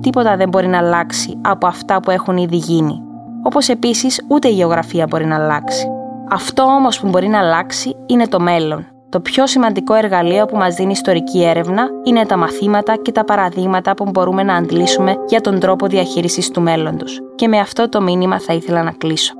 Τίποτα 0.00 0.36
δεν 0.36 0.48
μπορεί 0.48 0.66
να 0.66 0.78
αλλάξει 0.78 1.38
από 1.42 1.66
αυτά 1.66 2.00
που 2.00 2.10
έχουν 2.10 2.36
ήδη 2.36 2.56
γίνει. 2.56 3.02
Όπως 3.42 3.68
επίσης 3.68 4.24
ούτε 4.28 4.48
η 4.48 4.52
γεωγραφία 4.52 5.06
μπορεί 5.06 5.26
να 5.26 5.34
αλλάξει. 5.34 5.88
Αυτό 6.30 6.62
όμως 6.62 7.00
που 7.00 7.08
μπορεί 7.08 7.28
να 7.28 7.38
αλλάξει 7.38 7.96
είναι 8.06 8.26
το 8.26 8.40
μέλλον. 8.40 8.86
Το 9.08 9.20
πιο 9.20 9.46
σημαντικό 9.46 9.94
εργαλείο 9.94 10.46
που 10.46 10.56
μας 10.56 10.74
δίνει 10.74 10.92
ιστορική 10.92 11.44
έρευνα 11.44 11.88
είναι 12.04 12.26
τα 12.26 12.36
μαθήματα 12.36 12.96
και 12.96 13.12
τα 13.12 13.24
παραδείγματα 13.24 13.94
που 13.94 14.10
μπορούμε 14.10 14.42
να 14.42 14.54
αντλήσουμε 14.54 15.16
για 15.28 15.40
τον 15.40 15.60
τρόπο 15.60 15.86
διαχείρισης 15.86 16.50
του 16.50 16.60
μέλλοντος. 16.60 17.20
Και 17.34 17.48
με 17.48 17.58
αυτό 17.58 17.88
το 17.88 18.02
μήνυμα 18.02 18.40
θα 18.40 18.52
ήθελα 18.52 18.82
να 18.82 18.90
κλείσω. 18.90 19.34